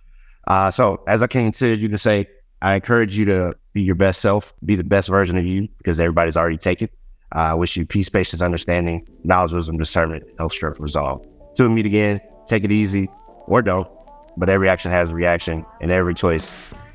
Uh, 0.47 0.71
so, 0.71 1.03
as 1.07 1.23
I 1.23 1.27
came 1.27 1.53
to 1.53 1.77
you 1.77 1.89
to 1.89 1.99
say, 1.99 2.27
I 2.63 2.75
encourage 2.75 3.17
you 3.17 3.25
to 3.27 3.55
be 3.73 3.83
your 3.83 3.95
best 3.95 4.21
self, 4.21 4.55
be 4.65 4.75
the 4.75 4.85
best 4.85 5.09
version 5.09 5.37
of 5.37 5.45
you, 5.45 5.69
because 5.79 6.01
everybody's 6.01 6.37
already 6.37 6.57
taken. 6.57 6.89
I 7.33 7.55
wish 7.55 7.77
you 7.77 7.85
peace, 7.85 8.09
patience, 8.09 8.41
understanding, 8.41 9.07
knowledge, 9.25 9.53
wisdom, 9.53 9.77
discernment, 9.77 10.25
health, 10.39 10.53
strength, 10.53 10.81
resolve. 10.81 11.27
Till 11.55 11.69
we 11.69 11.75
meet 11.75 11.87
again, 11.87 12.21
take 12.47 12.65
it 12.65 12.73
easy 12.73 13.09
or 13.47 13.63
don't, 13.63 13.89
but 14.37 14.49
every 14.49 14.69
action 14.69 14.91
has 14.91 15.11
a 15.11 15.15
reaction, 15.15 15.65
and 15.81 15.91
every 15.91 16.15
choice 16.15 16.53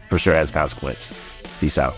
for 0.07 0.17
sure 0.17 0.33
has 0.33 0.51
consequence. 0.51 1.11
Peace 1.59 1.77
out. 1.77 1.95